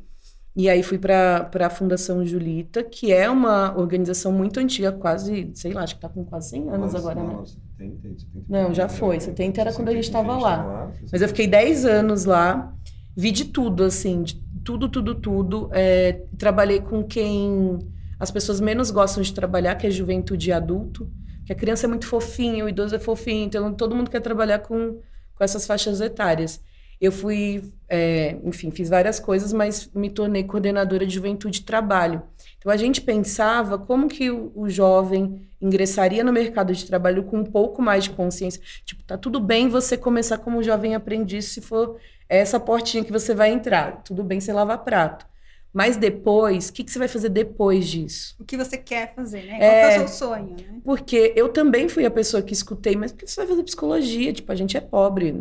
[0.57, 5.71] E aí fui para a Fundação Julita, que é uma organização muito antiga, quase, sei
[5.71, 7.45] lá, acho que está com quase 100 anos Nossa, agora, não, né?
[7.77, 9.19] 70, 70, não, já foi.
[9.19, 10.91] 70 era quando a gente estava lá.
[11.11, 12.73] Mas eu fiquei 10 anos lá,
[13.15, 15.69] vi de tudo, assim, de tudo, tudo, tudo.
[15.73, 17.77] É, trabalhei com quem
[18.19, 21.07] as pessoas menos gostam de trabalhar, que é juventude e adulto.
[21.45, 24.57] Que a criança é muito fofinha, o idoso é fofinho, então todo mundo quer trabalhar
[24.57, 24.99] com,
[25.35, 26.59] com essas faixas etárias.
[26.99, 32.23] Eu fui, é, enfim, fiz várias coisas, mas me tornei coordenadora de juventude e trabalho.
[32.57, 37.37] Então a gente pensava como que o, o, jovem ingressaria no mercado de trabalho com
[37.37, 38.61] um pouco mais de consciência.
[38.83, 43.35] Tipo, tá tudo bem você começar como jovem aprendiz se for essa portinha que você
[43.35, 44.01] vai entrar.
[44.03, 45.25] Tudo bem você lavar prato.
[45.71, 48.35] Mas depois, o que, que você vai fazer depois disso?
[48.39, 49.59] O que você quer fazer, né?
[49.59, 50.81] Qual é, é o seu sonho, né?
[50.83, 54.33] Porque eu também fui a pessoa que escutei, mas por que você vai fazer psicologia?
[54.33, 55.35] Tipo, a gente é pobre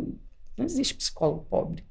[0.57, 1.85] não existe psicólogo pobre.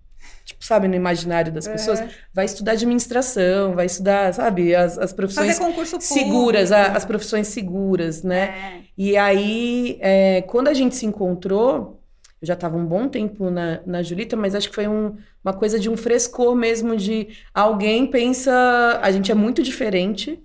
[0.45, 2.01] Tipo, sabe, no imaginário das pessoas.
[2.01, 2.09] É.
[2.33, 5.59] Vai estudar administração, vai estudar, sabe, as, as profissões
[6.01, 8.43] seguras, a, as profissões seguras, né?
[8.43, 8.81] É.
[8.97, 12.01] E aí, é, quando a gente se encontrou,
[12.41, 15.53] eu já estava um bom tempo na, na Julita, mas acho que foi um, uma
[15.53, 20.41] coisa de um frescor mesmo, de alguém pensa, a gente é muito diferente,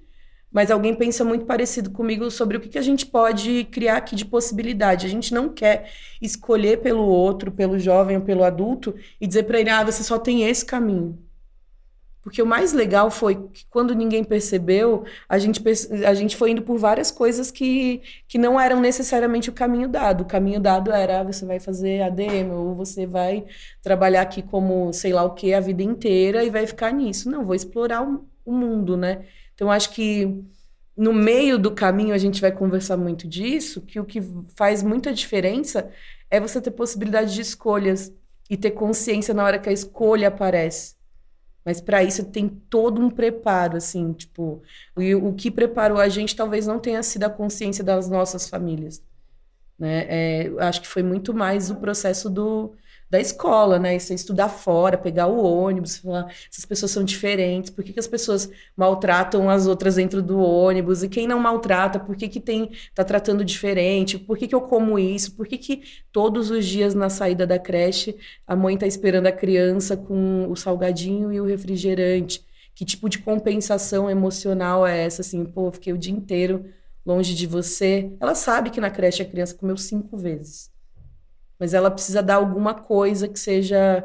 [0.51, 4.15] mas alguém pensa muito parecido comigo sobre o que, que a gente pode criar aqui
[4.15, 5.05] de possibilidade.
[5.05, 9.59] A gente não quer escolher pelo outro, pelo jovem ou pelo adulto, e dizer para
[9.59, 11.17] ele: ah, você só tem esse caminho.
[12.21, 15.59] Porque o mais legal foi que quando ninguém percebeu, a gente,
[16.05, 20.21] a gente foi indo por várias coisas que, que não eram necessariamente o caminho dado.
[20.21, 23.45] O caminho dado era ah, você vai fazer ADM, ou você vai
[23.81, 27.29] trabalhar aqui como sei lá o que a vida inteira e vai ficar nisso.
[27.29, 29.25] Não, vou explorar o, o mundo, né?
[29.62, 30.43] Então acho que
[30.97, 34.19] no meio do caminho a gente vai conversar muito disso, que o que
[34.56, 35.88] faz muita diferença
[36.32, 38.12] é você ter possibilidade de escolhas
[38.50, 40.95] e ter consciência na hora que a escolha aparece.
[41.63, 44.63] Mas para isso tem todo um preparo, assim, tipo,
[44.97, 49.00] e o que preparou a gente talvez não tenha sido a consciência das nossas famílias,
[49.78, 50.08] né?
[50.10, 52.74] É, acho que foi muito mais o processo do
[53.12, 53.97] da escola, né?
[53.97, 58.00] E você estudar fora, pegar o ônibus, falar, essas pessoas são diferentes, por que, que
[58.00, 61.04] as pessoas maltratam as outras dentro do ônibus?
[61.04, 64.17] E quem não maltrata, por que, que tem, tá tratando diferente?
[64.17, 65.36] Por que, que eu como isso?
[65.36, 68.15] Por que, que todos os dias na saída da creche
[68.47, 72.45] a mãe tá esperando a criança com o salgadinho e o refrigerante?
[72.74, 75.21] Que tipo de compensação emocional é essa?
[75.21, 76.65] Assim, pô, fiquei o dia inteiro
[77.06, 78.13] longe de você.
[78.21, 80.70] Ela sabe que na creche a criança comeu cinco vezes
[81.62, 84.04] mas ela precisa dar alguma coisa que seja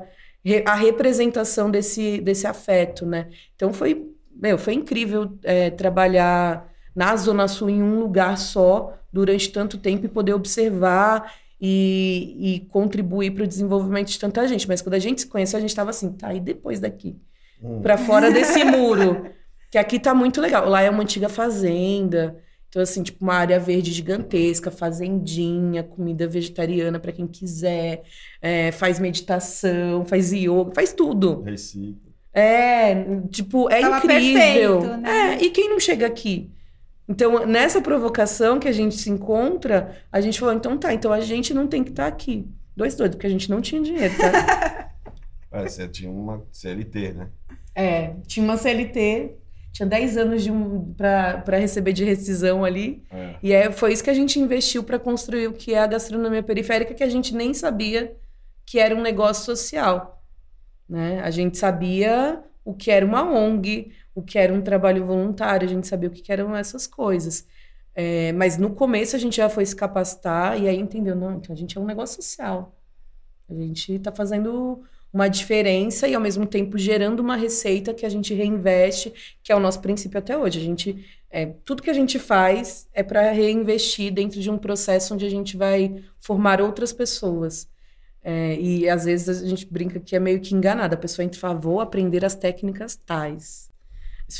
[0.67, 3.29] a representação desse, desse afeto, né?
[3.57, 9.51] Então foi, meu, foi incrível é, trabalhar na Zona Sul em um lugar só durante
[9.51, 14.69] tanto tempo e poder observar e, e contribuir para o desenvolvimento de tanta gente.
[14.69, 17.17] Mas quando a gente se conheceu, a gente estava assim, tá, e depois daqui?
[17.63, 17.81] Hum.
[17.81, 19.31] Para fora desse muro.
[19.71, 20.69] Que aqui tá muito legal.
[20.69, 22.37] Lá é uma antiga fazenda.
[22.77, 28.03] Então, assim, tipo, uma área verde gigantesca, fazendinha, comida vegetariana para quem quiser,
[28.43, 31.41] é, faz meditação, faz yoga, faz tudo.
[31.41, 32.13] Recicla.
[32.35, 34.81] É, tipo, é Tava incrível.
[34.81, 35.39] Perfeito, né?
[35.39, 36.51] É, e quem não chega aqui?
[37.09, 41.21] Então, nessa provocação que a gente se encontra, a gente falou, então tá, então a
[41.21, 42.47] gente não tem que estar tá aqui.
[42.77, 44.91] Dois doidos, porque a gente não tinha dinheiro, tá?
[45.51, 47.31] é, você tinha uma CLT, né?
[47.75, 49.35] É, tinha uma CLT
[49.77, 53.05] tinha 10 anos de um, para receber de rescisão ali.
[53.11, 53.37] É.
[53.43, 56.43] E é, foi isso que a gente investiu para construir o que é a gastronomia
[56.43, 58.17] periférica, que a gente nem sabia
[58.65, 60.25] que era um negócio social.
[60.89, 61.21] Né?
[61.21, 65.71] A gente sabia o que era uma ONG, o que era um trabalho voluntário, a
[65.71, 67.47] gente sabia o que eram essas coisas.
[67.95, 71.55] É, mas no começo a gente já foi se capacitar e aí entendeu, não, então
[71.55, 72.75] a gente é um negócio social.
[73.47, 78.09] A gente está fazendo uma diferença e ao mesmo tempo gerando uma receita que a
[78.09, 80.59] gente reinveste, que é o nosso princípio até hoje.
[80.59, 85.15] A gente é, tudo que a gente faz é para reinvestir dentro de um processo
[85.15, 87.69] onde a gente vai formar outras pessoas.
[88.23, 90.95] É, e às vezes a gente brinca que é meio que enganada.
[90.95, 93.71] A pessoa entra e fala, vou aprender as técnicas tais.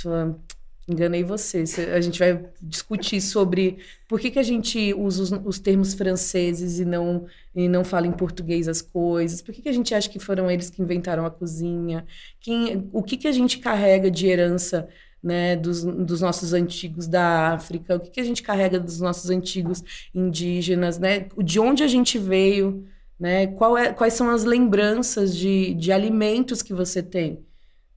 [0.03, 0.41] Fala,
[0.89, 1.65] Enganei você.
[1.93, 6.79] A gente vai discutir sobre por que, que a gente usa os, os, termos franceses
[6.79, 9.43] e não, e não fala em português as coisas.
[9.43, 12.07] Por que, que a gente acha que foram eles que inventaram a cozinha?
[12.41, 14.89] Quem, o que, que a gente carrega de herança
[15.21, 17.97] né, dos, dos nossos antigos da África?
[17.97, 19.83] O que, que a gente carrega dos nossos antigos
[20.15, 21.01] indígenas?
[21.01, 21.27] Né?
[21.43, 22.87] De onde a gente veio?
[23.19, 23.49] Né?
[23.49, 27.46] Qual é, quais são as lembranças de, de alimentos que você tem?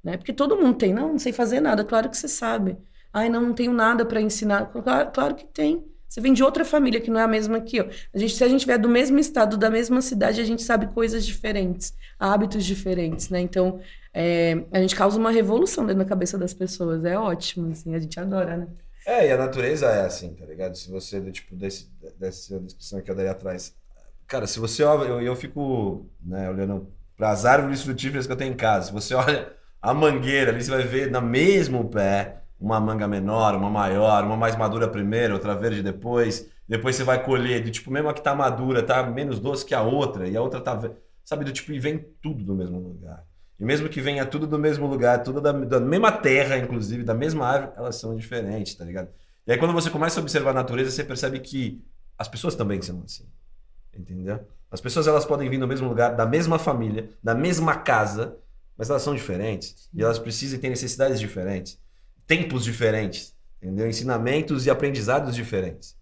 [0.03, 0.17] Né?
[0.17, 2.77] Porque todo mundo tem, não, não sei fazer nada, claro que você sabe.
[3.13, 4.67] Ai, não, não tenho nada para ensinar.
[4.67, 5.83] Claro, claro, que tem.
[6.07, 7.89] Você vem de outra família que não é a mesma que eu.
[8.13, 10.87] A gente, se a gente vier do mesmo estado, da mesma cidade, a gente sabe
[10.87, 13.39] coisas diferentes, hábitos diferentes, né?
[13.39, 13.79] Então,
[14.13, 17.03] é, a gente causa uma revolução dentro da cabeça das pessoas.
[17.03, 18.67] É ótimo, assim, a gente adora, né?
[19.05, 20.75] É, e a natureza é assim, tá ligado?
[20.75, 23.75] Se você, tipo, desse, dessa descrição que eu dei atrás.
[24.27, 28.37] Cara, se você olha, eu, eu fico né, olhando para as árvores frutíferas que eu
[28.37, 28.87] tenho em casa.
[28.87, 33.55] Se você olha a mangueira ali, você vai ver no mesmo pé uma manga menor,
[33.55, 36.49] uma maior, uma mais madura primeiro, outra verde depois.
[36.67, 39.73] Depois você vai colher, do tipo, mesmo a que tá madura, tá menos doce que
[39.73, 40.79] a outra, e a outra tá.
[41.23, 43.25] Sabe, do tipo, e vem tudo do mesmo lugar.
[43.59, 47.13] E mesmo que venha tudo do mesmo lugar, tudo da, da mesma terra, inclusive, da
[47.13, 49.09] mesma árvore, elas são diferentes, tá ligado?
[49.45, 51.83] E aí quando você começa a observar a natureza, você percebe que
[52.17, 53.25] as pessoas também são assim.
[53.93, 54.39] Entendeu?
[54.71, 58.37] As pessoas elas podem vir do mesmo lugar, da mesma família, da mesma casa,
[58.79, 61.77] mas elas são diferentes e elas precisam ter necessidades diferentes,
[62.25, 63.89] tempos diferentes, entendeu?
[63.89, 65.97] Ensinamentos e aprendizados diferentes.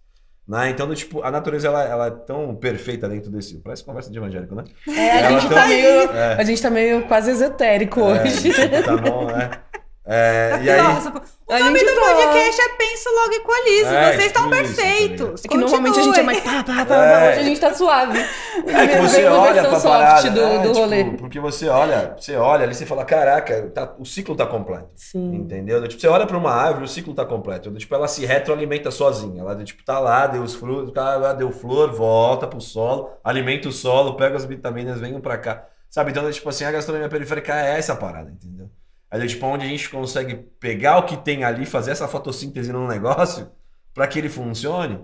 [0.48, 0.70] Né?
[0.70, 3.58] Então, tipo, a natureza ela, ela é tão perfeita dentro desse.
[3.58, 4.64] Parece conversa de evangélico, né?
[4.88, 5.58] É, a, gente, tão...
[5.58, 6.34] tá meio, é.
[6.36, 8.54] a gente tá meio quase esotérico é, hoje.
[8.54, 9.50] Tipo, tá bom, né?
[10.10, 10.82] É, e aí...
[10.82, 12.02] Nossa, o a nome do tá...
[12.02, 13.86] podcast é Penso Logo Equalize.
[13.86, 15.42] É, Vocês estão perfeitos.
[15.42, 17.30] Tá é que normalmente a gente é mais pá, pá, pá, é.
[17.30, 18.20] hoje a gente tá suave.
[18.20, 21.04] É que você olha pra parada, do, é, do tipo, rolê.
[21.18, 24.90] porque você olha, você olha ali e fala, caraca, tá, o ciclo tá completo.
[24.96, 25.36] Sim.
[25.36, 25.86] Entendeu?
[25.86, 27.70] Tipo, você olha pra uma árvore, o ciclo tá completo.
[27.76, 29.42] Tipo, ela se retroalimenta sozinha.
[29.42, 33.74] Ela tipo, tá lá, deu os frutos, tá deu flor, volta pro solo, alimenta o
[33.74, 35.66] solo, pega as vitaminas, venham pra cá.
[35.90, 36.12] Sabe?
[36.12, 38.70] Então, tipo assim, a gastronomia periférica é essa parada, entendeu?
[39.10, 42.88] É tipo onde a gente consegue pegar o que tem ali, fazer essa fotossíntese num
[42.88, 43.50] negócio
[43.94, 45.00] para que ele funcione,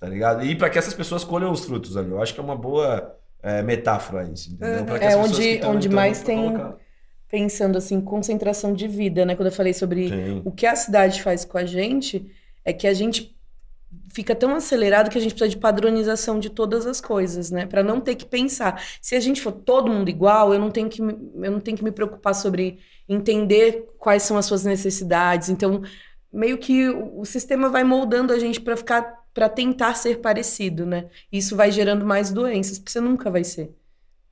[0.00, 0.44] tá ligado?
[0.44, 2.10] E para que essas pessoas colham os frutos ali.
[2.10, 4.84] Eu acho que é uma boa é, metáfora isso, entendeu?
[4.84, 6.76] Pra é onde, onde mais tem, colocar...
[7.28, 9.36] pensando assim, concentração de vida, né?
[9.36, 10.42] Quando eu falei sobre Sim.
[10.44, 12.30] o que a cidade faz com a gente,
[12.64, 13.36] é que a gente
[14.12, 17.66] fica tão acelerado que a gente precisa de padronização de todas as coisas, né?
[17.66, 18.82] Para não ter que pensar.
[19.00, 21.84] Se a gente for todo mundo igual, eu não tenho que eu não tenho que
[21.84, 22.78] me preocupar sobre
[23.08, 25.48] entender quais são as suas necessidades.
[25.48, 25.82] Então,
[26.32, 31.10] meio que o, sistema vai moldando a gente para ficar para tentar ser parecido, né?
[31.30, 33.70] Isso vai gerando mais doenças, porque você nunca vai ser,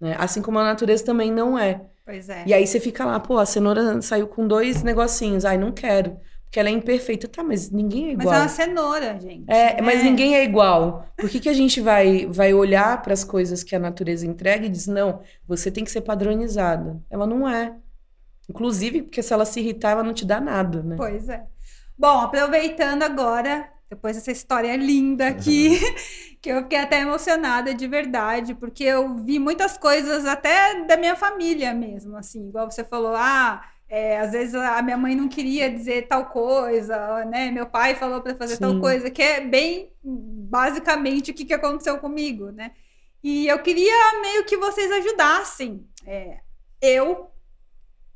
[0.01, 0.17] né?
[0.19, 1.83] Assim como a natureza também não é.
[2.07, 2.45] Pois é.
[2.47, 6.19] E aí você fica lá, pô, a cenoura saiu com dois negocinhos, ai, não quero
[6.55, 7.27] que ela é imperfeita.
[7.27, 8.29] Tá, mas ninguém é igual.
[8.29, 9.45] Mas é uma cenoura, gente.
[9.51, 10.05] É, mas é.
[10.05, 11.05] ninguém é igual.
[11.17, 14.65] Por que, que a gente vai, vai olhar para as coisas que a natureza entrega
[14.65, 17.03] e diz, não, você tem que ser padronizada?
[17.11, 17.75] Ela não é.
[18.49, 20.97] Inclusive, porque se ela se irritar, ela não te dá nada, né?
[20.97, 21.45] Pois é.
[21.97, 25.79] Bom, aproveitando agora, depois dessa história linda aqui,
[26.43, 31.17] que eu fiquei até emocionada de verdade, porque eu vi muitas coisas até da minha
[31.17, 35.71] família mesmo, assim, igual você falou, ah é, às vezes a minha mãe não queria
[35.71, 37.51] dizer tal coisa, né?
[37.51, 38.61] Meu pai falou para fazer Sim.
[38.61, 42.73] tal coisa, que é bem basicamente o que, que aconteceu comigo, né?
[43.23, 46.39] E eu queria meio que vocês ajudassem é,
[46.81, 47.31] eu,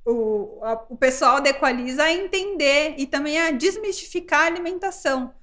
[0.09, 5.35] o, a, o pessoal da Equaliza a entender e também a desmistificar a alimentação.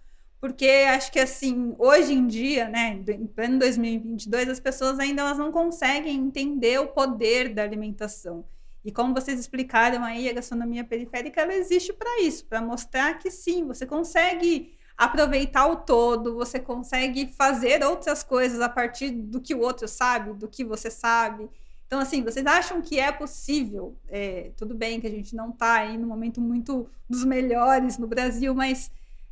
[0.41, 5.38] Porque acho que assim, hoje em dia, né, em pleno 2022, as pessoas ainda elas
[5.38, 8.45] não conseguem entender o poder da alimentação.
[8.84, 13.32] E como vocês explicaram aí, a gastronomia periférica ela existe para isso, para mostrar que
[13.32, 19.54] sim, você consegue aproveitar o todo, você consegue fazer outras coisas a partir do que
[19.54, 21.49] o outro sabe, do que você sabe.
[21.95, 23.95] Então, assim, vocês acham que é possível?
[24.10, 28.05] É, tudo bem que a gente não está aí no momento muito dos melhores no
[28.05, 28.91] Brasil, mas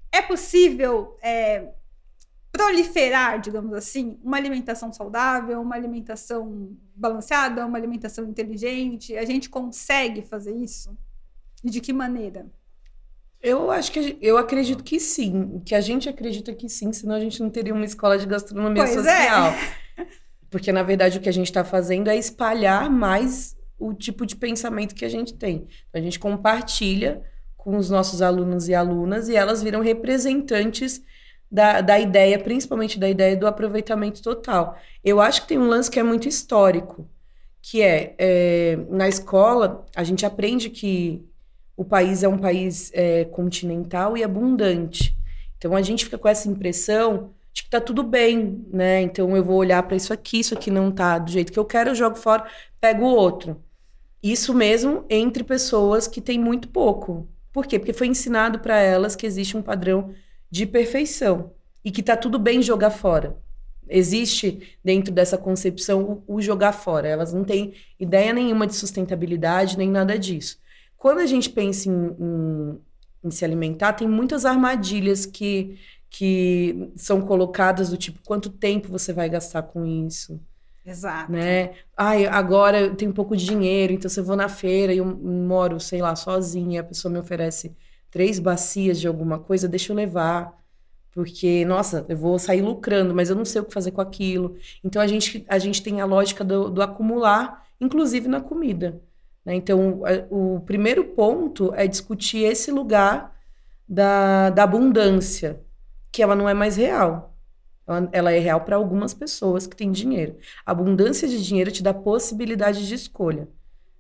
[0.10, 1.74] é possível é,
[2.54, 9.18] proliferar, digamos assim, uma alimentação saudável, uma alimentação balanceada, uma alimentação inteligente?
[9.18, 10.98] A gente consegue fazer isso?
[11.62, 12.46] E de que maneira?
[13.42, 17.20] Eu acho que eu acredito que sim, que a gente acredita que sim, senão a
[17.20, 19.18] gente não teria uma escola de gastronomia pois é.
[19.18, 19.48] social.
[19.98, 20.08] É.
[20.54, 24.36] Porque na verdade o que a gente está fazendo é espalhar mais o tipo de
[24.36, 25.68] pensamento que a gente tem.
[25.90, 27.24] Então, a gente compartilha
[27.58, 31.02] com os nossos alunos e alunas e elas viram representantes
[31.50, 34.78] da, da ideia, principalmente da ideia do aproveitamento total.
[35.04, 37.10] Eu acho que tem um lance que é muito histórico,
[37.60, 41.28] que é, é na escola a gente aprende que
[41.76, 45.18] o país é um país é, continental e abundante.
[45.58, 49.02] Então a gente fica com essa impressão de que tá tudo bem, né?
[49.02, 51.66] Então eu vou olhar para isso aqui, isso aqui não tá do jeito que eu
[51.66, 52.46] quero, eu jogo fora,
[52.82, 53.62] pego o outro.
[54.22, 57.28] Isso mesmo entre pessoas que têm muito pouco.
[57.52, 57.78] Por quê?
[57.78, 60.14] Porque foi ensinado para elas que existe um padrão
[60.50, 61.52] de perfeição
[61.86, 63.38] e que tá tudo bem jogar fora.
[63.88, 67.08] Existe dentro dessa concepção o, jogar fora.
[67.08, 70.58] Elas não têm ideia nenhuma de sustentabilidade nem nada disso.
[70.98, 72.80] Quando a gente pensa em, em,
[73.26, 75.78] em se alimentar, tem muitas armadilhas que,
[76.14, 80.40] que são colocadas do tipo quanto tempo você vai gastar com isso.
[80.86, 81.32] Exato.
[81.32, 81.72] Né?
[81.98, 85.06] Ai, agora eu tenho pouco de dinheiro, então se eu vou na feira e eu
[85.06, 87.76] moro, sei lá, sozinha, a pessoa me oferece
[88.12, 90.56] três bacias de alguma coisa, deixa eu levar.
[91.12, 94.56] Porque, nossa, eu vou sair lucrando, mas eu não sei o que fazer com aquilo.
[94.84, 99.02] Então, a gente, a gente tem a lógica do, do acumular, inclusive na comida.
[99.44, 99.56] Né?
[99.56, 103.36] Então, o primeiro ponto é discutir esse lugar
[103.90, 105.60] da, da abundância,
[106.14, 107.36] que ela não é mais real.
[107.86, 110.38] Ela, ela é real para algumas pessoas que têm dinheiro.
[110.66, 113.50] Abundância de dinheiro te dá possibilidade de escolha.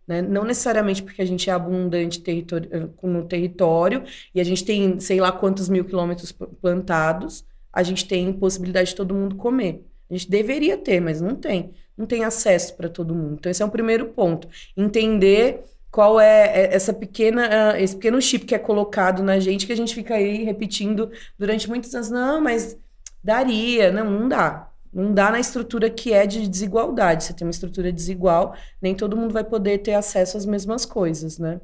[0.08, 0.21] Né?
[0.21, 4.04] Não necessariamente porque a gente é abundante territori eh, no território
[4.36, 8.95] e a gente tem sei lá quantos mil quilômetros plantados, a gente tem possibilidade de
[8.95, 9.84] todo mundo comer.
[10.10, 11.73] A gente deveria ter, mas não tem.
[11.97, 13.38] Não tem acesso para todo mundo.
[13.39, 14.47] Então, esse é o primeiro ponto.
[14.78, 19.67] Entender qual é, é essa pequena, ah, esse pequeno chip que é colocado na gente,
[19.67, 22.10] que a gente fica aí repetindo durante muitos anos.
[22.10, 22.75] Não, mas
[23.23, 23.91] daria.
[23.91, 24.71] Não, não dá.
[24.91, 27.23] Não dá na estrutura que é de desigualdade.
[27.23, 31.38] Você tem uma estrutura desigual, nem todo mundo vai poder ter acesso às mesmas coisas,
[31.38, 31.62] né?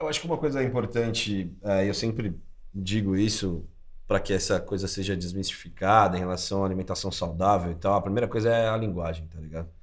[0.00, 2.34] Eu acho que uma coisa importante, é, eu sempre
[2.74, 3.64] digo isso
[4.08, 7.94] para que essa coisa seja desmistificada em relação à alimentação saudável e tal.
[7.94, 9.75] A primeira coisa é a linguagem, tá ligado?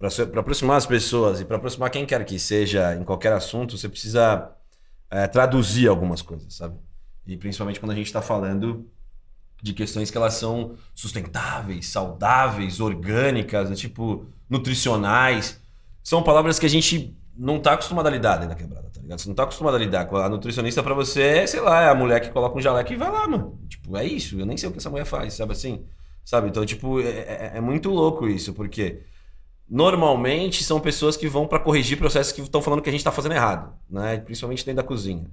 [0.00, 3.86] Para aproximar as pessoas e para aproximar quem quer que seja em qualquer assunto, você
[3.86, 4.50] precisa
[5.10, 6.74] é, traduzir algumas coisas, sabe?
[7.26, 8.88] E principalmente quando a gente está falando
[9.62, 13.76] de questões que elas são sustentáveis, saudáveis, orgânicas, né?
[13.76, 15.60] tipo nutricionais.
[16.02, 19.28] São palavras que a gente não está acostumado a lidar dentro da quebrada, tá Você
[19.28, 22.20] não tá acostumado a lidar com a nutricionista para você, sei lá, é a mulher
[22.20, 23.60] que coloca um jaleco e vai lá, mano.
[23.68, 24.40] Tipo, é isso.
[24.40, 25.84] Eu nem sei o que essa mulher faz, sabe assim?
[26.24, 26.48] Sabe?
[26.48, 29.02] Então, tipo, é, é, é muito louco isso, porque
[29.70, 33.12] normalmente são pessoas que vão para corrigir processos que estão falando que a gente tá
[33.12, 34.18] fazendo errado, né?
[34.18, 35.30] Principalmente dentro da cozinha.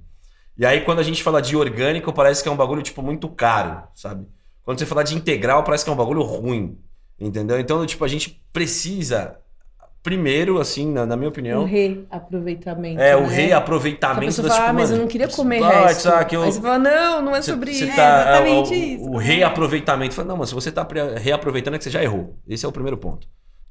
[0.56, 3.28] E aí, quando a gente fala de orgânico, parece que é um bagulho, tipo, muito
[3.28, 4.26] caro, sabe?
[4.62, 6.78] Quando você fala de integral, parece que é um bagulho ruim,
[7.18, 7.58] entendeu?
[7.58, 9.38] Então, tipo, a gente precisa
[10.02, 11.62] primeiro, assim, na, na, minha opinião.
[11.62, 13.00] O reaproveitamento.
[13.00, 13.16] É, né?
[13.16, 14.26] o reaproveitamento.
[14.26, 16.08] Pessoa fala, ah, mas eu não queria comer ah, resto.
[16.08, 16.42] Ah, eu...
[16.42, 17.96] Aí você fala, não, não é sobre cê, isso.
[17.96, 19.10] Tá, é exatamente é, o, isso.
[19.10, 20.14] O reaproveitamento.
[20.14, 22.38] Fala, não, mas se você tá reaproveitando é que você já errou.
[22.46, 23.28] Esse é o primeiro ponto.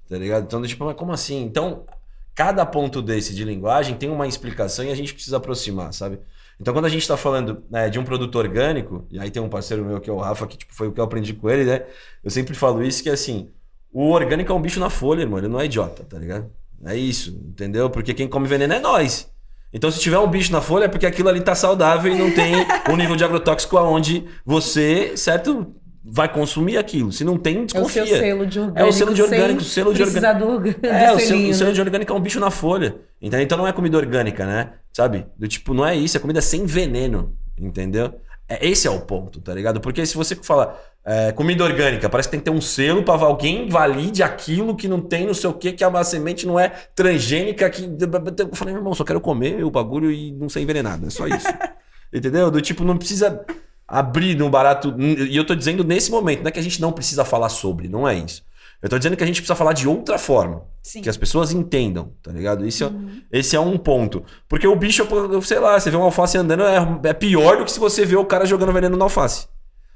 [0.07, 0.43] Tá ligado?
[0.43, 1.43] Então, tipo, mas como assim?
[1.43, 1.85] Então,
[2.33, 6.19] cada ponto desse de linguagem tem uma explicação e a gente precisa aproximar, sabe?
[6.59, 9.49] Então, quando a gente está falando né, de um produto orgânico, e aí tem um
[9.49, 11.65] parceiro meu que é o Rafa, que tipo, foi o que eu aprendi com ele,
[11.65, 11.85] né?
[12.23, 13.49] Eu sempre falo isso, que é assim,
[13.91, 16.49] o orgânico é um bicho na folha, irmão, ele não é idiota, tá ligado?
[16.85, 17.89] É isso, entendeu?
[17.89, 19.31] Porque quem come veneno é nós.
[19.73, 22.31] Então, se tiver um bicho na folha, é porque aquilo ali tá saudável e não
[22.31, 22.53] tem
[22.89, 25.75] um nível de agrotóxico aonde você, certo?
[26.09, 27.11] Vai consumir aquilo.
[27.11, 28.01] Se não tem, desconfia.
[28.01, 28.79] É o selo de orgânico.
[28.79, 29.61] É o selo de orgânico.
[29.61, 30.85] Selo de orgânico.
[30.85, 32.95] É, o selo, o selo, de orgânico é um bicho na folha.
[33.21, 33.41] Entendeu?
[33.41, 34.71] Então não é comida orgânica, né?
[34.93, 35.25] Sabe?
[35.37, 37.35] Do tipo, não é isso, é comida sem veneno.
[37.59, 38.13] Entendeu?
[38.47, 39.81] É, esse é o ponto, tá ligado?
[39.81, 43.25] Porque se você fala é, comida orgânica, parece que tem que ter um selo para
[43.25, 46.69] alguém valide aquilo que não tem, não sei o que, que a semente não é
[46.95, 47.69] transgênica.
[47.69, 47.83] Que...
[47.83, 51.07] Eu falei, meu irmão, só quero comer o bagulho e não ser envenenado.
[51.07, 51.47] É só isso.
[52.13, 52.49] Entendeu?
[52.49, 53.45] Do tipo, não precisa
[53.87, 54.93] abrir no barato.
[54.99, 57.87] E eu tô dizendo nesse momento, não é que a gente não precisa falar sobre,
[57.87, 58.43] não é isso.
[58.81, 60.63] Eu tô dizendo que a gente precisa falar de outra forma.
[60.83, 61.01] Sim.
[61.01, 62.65] Que as pessoas entendam, tá ligado?
[62.65, 63.21] Esse, é uhum.
[63.31, 64.23] é, esse é um ponto.
[64.47, 65.05] Porque o bicho,
[65.41, 68.15] sei lá, você vê um alface andando, é, é pior do que se você vê
[68.15, 69.47] o cara jogando veneno na alface.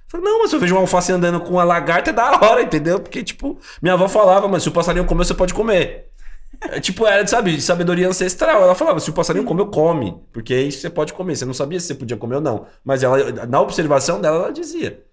[0.08, 2.62] Falei, não, mas se eu vejo um alface andando com uma lagarta, é da hora,
[2.62, 2.99] entendeu?
[2.99, 6.11] Porque, tipo, minha avó falava, mas se o passarinho comer, você pode comer.
[6.62, 8.62] É, tipo, era, sabe, de sabedoria ancestral.
[8.63, 10.21] Ela falava, se o passarinho comeu, come.
[10.32, 11.36] Porque isso você pode comer.
[11.36, 12.67] Você não sabia se você podia comer ou não.
[12.84, 15.04] Mas ela, na observação dela, ela dizia.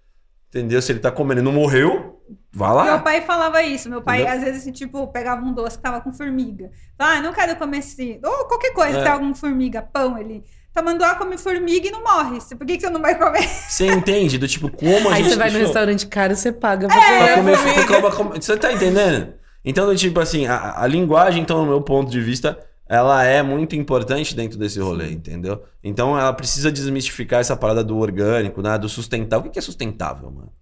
[0.48, 0.80] Entendeu?
[0.80, 2.84] Se ele tá comendo e não morreu, vá lá.
[2.84, 3.88] Meu pai falava isso.
[3.88, 4.38] Meu pai, Entendeu?
[4.38, 6.70] às vezes, tipo, pegava um doce que tava com formiga.
[6.98, 8.20] Ah, não quero comer esse.
[8.22, 8.98] Ou qualquer coisa é.
[8.98, 10.44] que tava com formiga, pão, ele.
[10.72, 12.38] Tamanduá come formiga e não morre.
[12.56, 13.42] Por que, que você não vai comer?
[13.42, 14.38] Você entende?
[14.38, 15.24] Do tipo, como a Aí gente.
[15.24, 17.58] Aí você vai no restaurante caro, você paga pra é, comer.
[17.86, 19.37] Pra comer você tá entendendo?
[19.64, 23.76] Então, tipo assim, a, a linguagem, então, no meu ponto de vista, ela é muito
[23.76, 25.62] importante dentro desse rolê, entendeu?
[25.84, 28.78] Então ela precisa desmistificar essa parada do orgânico, né?
[28.78, 29.48] Do sustentável.
[29.48, 30.52] O que é sustentável, mano?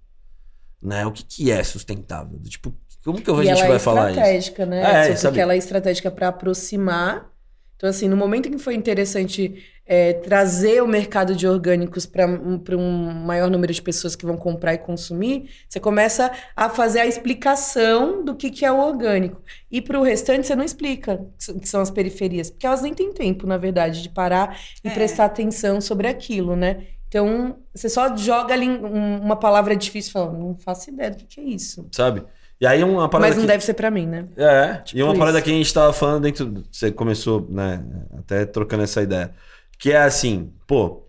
[0.82, 1.06] Né?
[1.06, 2.38] O que, que é sustentável?
[2.42, 4.18] Tipo, como que a gente vai é falar isso?
[4.18, 4.82] estratégica, né?
[4.82, 5.38] É, porque sabe?
[5.38, 7.30] ela é estratégica para aproximar.
[7.76, 12.26] Então, assim, no momento em que foi interessante é, trazer o mercado de orgânicos para
[12.26, 17.06] um maior número de pessoas que vão comprar e consumir, você começa a fazer a
[17.06, 19.40] explicação do que, que é o orgânico.
[19.70, 21.24] E para o restante, você não explica
[21.60, 24.90] que são as periferias, porque elas nem têm tempo, na verdade, de parar e é.
[24.90, 26.88] prestar atenção sobre aquilo, né?
[27.06, 31.26] Então, você só joga ali uma palavra difícil e fala, não faço ideia do que,
[31.26, 31.86] que é isso.
[31.92, 32.24] Sabe?
[32.60, 33.48] E aí uma parada Mas não que...
[33.48, 34.26] deve ser para mim, né?
[34.36, 35.18] É, tipo e uma isso.
[35.20, 36.64] parada que a gente tava falando dentro...
[36.72, 37.84] Você começou, né,
[38.18, 39.32] até trocando essa ideia
[39.78, 41.06] que é assim, pô,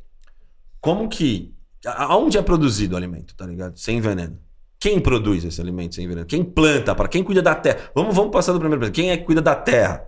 [0.80, 1.54] como que.
[1.86, 3.78] Aonde é produzido o alimento, tá ligado?
[3.78, 4.40] Sem veneno.
[4.80, 6.26] Quem produz esse alimento sem veneno?
[6.26, 6.94] Quem planta?
[6.94, 7.90] Para quem cuida da terra?
[7.96, 8.92] Vamos, vamos passar do primeiro.
[8.92, 10.08] Quem é que cuida da terra?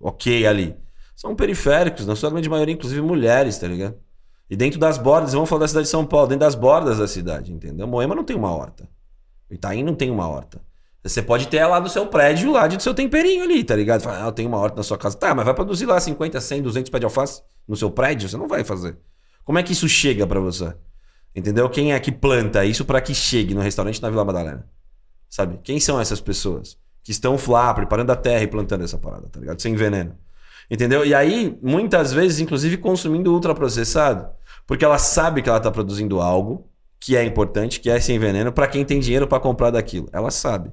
[0.00, 0.76] Ok, ali.
[1.14, 3.96] São periféricos, na sua grande maioria, inclusive mulheres, tá ligado?
[4.50, 7.06] E dentro das bordas, vamos falar da cidade de São Paulo, dentro das bordas da
[7.06, 7.86] cidade, entendeu?
[7.86, 8.88] Moema não tem uma horta.
[9.50, 10.60] Itaim não tem uma horta.
[11.04, 14.02] Você pode ter lá do seu prédio, lá de seu temperinho ali, tá ligado?
[14.02, 15.16] Fala, ah, eu tenho uma horta na sua casa.
[15.16, 18.28] Tá, mas vai produzir lá 50, 100, 200 pés de alface no seu prédio?
[18.28, 18.96] Você não vai fazer.
[19.44, 20.72] Como é que isso chega para você?
[21.34, 21.68] Entendeu?
[21.68, 24.68] Quem é que planta isso para que chegue no restaurante na Vila Madalena?
[25.28, 25.58] Sabe?
[25.64, 29.40] Quem são essas pessoas que estão lá preparando a terra e plantando essa parada, tá
[29.40, 29.60] ligado?
[29.60, 30.16] Sem veneno.
[30.70, 31.04] Entendeu?
[31.04, 34.28] E aí, muitas vezes, inclusive, consumindo ultraprocessado,
[34.66, 36.68] porque ela sabe que ela tá produzindo algo
[37.00, 40.08] que é importante, que é sem veneno, para quem tem dinheiro para comprar daquilo.
[40.12, 40.70] Ela sabe.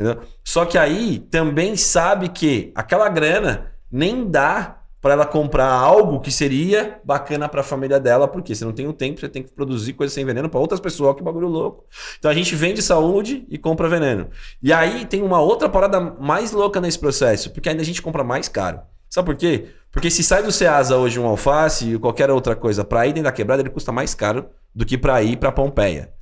[0.00, 0.22] Entendeu?
[0.42, 6.30] Só que aí também sabe que aquela grana nem dá para ela comprar algo que
[6.30, 9.52] seria bacana para a família dela, porque você não tem o tempo, você tem que
[9.52, 11.84] produzir coisa sem veneno para outras pessoas, que bagulho louco.
[12.18, 14.28] Então a gente vende saúde e compra veneno.
[14.62, 18.24] E aí tem uma outra parada mais louca nesse processo, porque ainda a gente compra
[18.24, 18.80] mais caro.
[19.08, 19.68] Sabe por quê?
[19.90, 23.24] Porque se sai do Ceasa hoje um alface e qualquer outra coisa para ir dentro
[23.24, 26.14] da quebrada, ele custa mais caro do que para ir para Pompeia.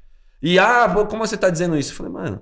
[0.43, 1.93] E ah, como você tá dizendo isso?
[1.93, 2.41] Eu falei, mano,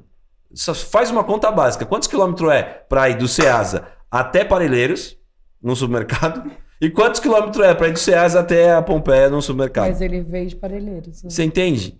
[0.56, 1.84] só faz uma conta básica.
[1.84, 5.16] Quantos quilômetros é para ir do Ceasa até Parelheiros,
[5.62, 6.50] no supermercado?
[6.78, 9.88] E quantos quilômetros é para ir do Ceasa até a Pompeia, no supermercado?
[9.88, 11.22] Mas ele veio de Parelheiros.
[11.22, 11.30] Né?
[11.30, 11.98] Você entende?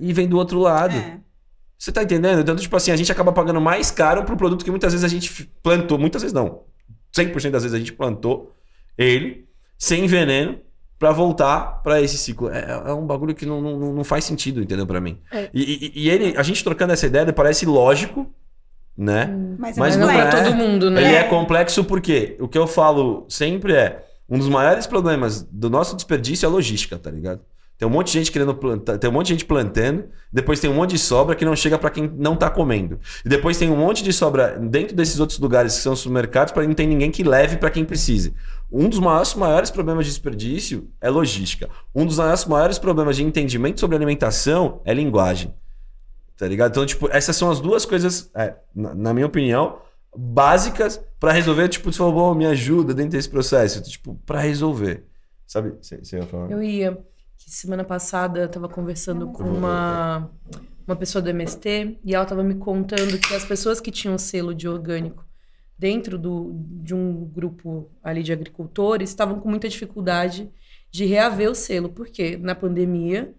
[0.00, 0.96] E vem do outro lado.
[0.96, 1.20] É.
[1.78, 2.40] Você tá entendendo?
[2.40, 5.08] Então, tipo assim, a gente acaba pagando mais caro pro produto que muitas vezes a
[5.08, 5.98] gente plantou.
[5.98, 6.62] Muitas vezes não.
[7.14, 8.56] 100% das vezes a gente plantou
[8.96, 9.46] ele.
[9.76, 10.58] sem veneno
[11.04, 12.48] para voltar para esse ciclo.
[12.48, 14.86] É, é, um bagulho que não, não, não faz sentido, entendeu?
[14.86, 15.18] para mim.
[15.30, 15.50] É.
[15.52, 18.26] E, e, e, ele, a gente trocando essa ideia, parece lógico,
[18.96, 19.26] né?
[19.30, 19.56] Hum.
[19.58, 20.30] Mas, Mas não é.
[20.30, 21.02] todo mundo, né?
[21.02, 25.68] Ele é complexo porque o que eu falo sempre é um dos maiores problemas do
[25.68, 27.40] nosso desperdício é a logística, tá ligado?
[27.76, 30.70] Tem um monte de gente querendo plantar, tem um monte de gente plantando, depois tem
[30.70, 33.00] um monte de sobra que não chega para quem não tá comendo.
[33.24, 36.64] E depois tem um monte de sobra dentro desses outros lugares que são supermercados para
[36.64, 38.32] não tem ninguém que leve para quem precise.
[38.70, 41.68] Um dos maiores, maiores problemas de desperdício é logística.
[41.92, 45.52] Um dos maiores, maiores problemas de entendimento sobre alimentação é linguagem.
[46.36, 46.70] Tá ligado?
[46.70, 49.78] Então, tipo, essas são as duas coisas, é, na, na, minha opinião,
[50.16, 51.68] básicas para resolver.
[51.68, 53.82] Tipo, você falou, me ajuda dentro desse processo.
[53.82, 55.04] Tipo, para resolver.
[55.46, 55.74] Sabe?
[55.80, 56.50] Você ia falar?
[56.50, 56.98] Eu ia
[57.44, 60.30] que semana passada eu tava conversando com uma,
[60.86, 64.54] uma pessoa do MST e ela tava me contando que as pessoas que tinham selo
[64.54, 65.26] de orgânico
[65.78, 70.50] dentro do, de um grupo ali de agricultores estavam com muita dificuldade
[70.90, 73.34] de reaver o selo, porque na pandemia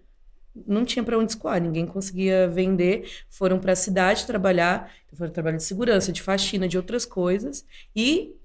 [0.66, 5.56] não tinha para onde escoar, ninguém conseguia vender, foram para a cidade trabalhar, foram trabalhar
[5.56, 8.36] de segurança, de faxina, de outras coisas, e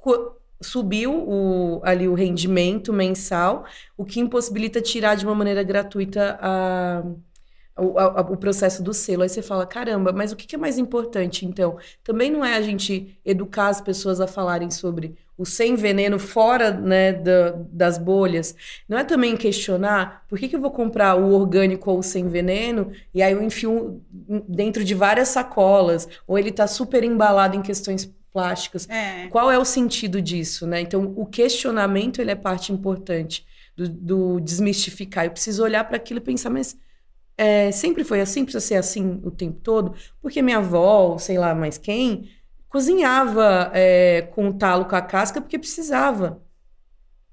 [0.62, 3.66] subiu o, ali o rendimento mensal,
[3.98, 7.04] o que impossibilita tirar de uma maneira gratuita a,
[7.78, 9.24] o, a, o processo do selo.
[9.24, 11.78] Aí você fala, caramba, mas o que, é mais importante, então?
[12.04, 16.72] Também não é a gente educar as pessoas a falarem sobre o sem veneno fora
[16.72, 18.56] né, da, das bolhas.
[18.88, 22.28] Não é também questionar por que, que eu vou comprar o orgânico ou o sem
[22.28, 24.02] veneno e aí eu enfio
[24.48, 28.88] dentro de várias sacolas, ou ele está super embalado em questões plásticas.
[28.90, 29.28] É.
[29.28, 30.82] Qual é o sentido disso, né?
[30.82, 35.26] Então, o questionamento ele é parte importante do, do desmistificar.
[35.26, 36.78] Eu preciso olhar para aquilo e pensar, mas
[37.38, 39.96] é, sempre foi assim, precisa ser assim o tempo todo?
[40.22, 42.30] Porque minha avó, sei lá mais quem,
[42.70, 46.42] cozinhava é, com talo com a casca porque precisava,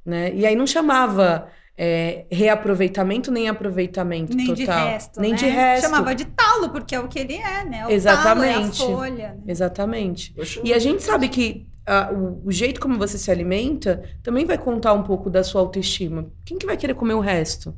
[0.04, 0.34] né?
[0.34, 1.48] E aí não chamava
[1.80, 4.56] é, reaproveitamento nem aproveitamento nem total.
[4.56, 5.36] De resto, nem né?
[5.36, 5.84] de resto.
[5.84, 7.86] Chamava de talo, porque é o que ele é, né?
[7.86, 8.78] O Exatamente.
[8.78, 9.28] Talo, é a folha.
[9.28, 9.42] Né?
[9.46, 10.34] Exatamente.
[10.64, 14.58] E a gente sabe que uh, o, o, jeito como você se alimenta também vai
[14.58, 16.28] contar um pouco da sua autoestima.
[16.44, 17.72] Quem que vai querer comer o resto?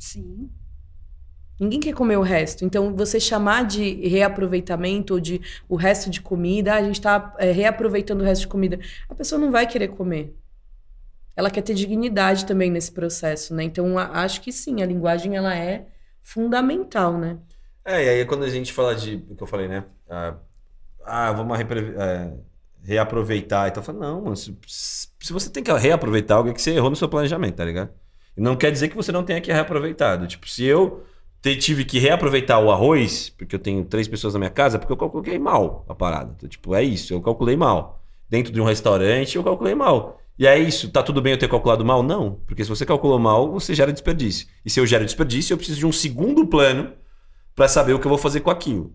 [0.00, 0.50] Sim.
[1.60, 2.64] Ninguém quer comer o resto.
[2.64, 7.32] Então, você chamar de reaproveitamento ou de o resto de comida, ah, a gente está
[7.38, 10.34] é, reaproveitando o resto de comida, a pessoa não vai querer comer
[11.36, 13.64] ela quer ter dignidade também nesse processo, né?
[13.64, 15.86] Então, acho que sim, a linguagem ela é
[16.22, 17.38] fundamental, né?
[17.84, 19.84] É, e aí quando a gente fala de, o que eu falei, né?
[20.08, 20.36] Ah,
[21.04, 22.32] ah vamos é,
[22.82, 23.72] reaproveitar.
[23.74, 26.90] Eu falo, não, mano, se, se, você tem que reaproveitar algo é que você errou
[26.90, 27.90] no seu planejamento, tá ligado?
[28.36, 30.24] E não quer dizer que você não tenha que reaproveitar.
[30.26, 31.04] Tipo, se eu
[31.58, 34.96] tive que reaproveitar o arroz, porque eu tenho três pessoas na minha casa, porque eu
[34.96, 36.32] calculei mal a parada.
[36.36, 38.02] Então, tipo, é isso, eu calculei mal.
[38.30, 40.20] Dentro de um restaurante, eu calculei mal.
[40.38, 42.02] E é isso, tá tudo bem eu ter calculado mal?
[42.02, 44.48] Não, porque se você calculou mal, você gera desperdício.
[44.64, 46.92] E se eu gero desperdício, eu preciso de um segundo plano
[47.54, 48.92] para saber o que eu vou fazer com aquilo.